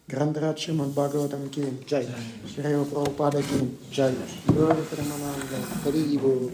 Grandrat 0.08 0.60
Shrimad 0.60 0.90
Bhagavatam 0.90 1.50
Ki 1.50 1.62
Jai. 1.92 2.06
Shreya 2.48 2.86
Prabhupada 2.86 3.42
Ki 3.42 3.56
Jai. 3.98 4.14
Glory 4.48 4.82
Ramana 4.98 5.34
Hari 5.84 6.20
Bol. 6.20 6.50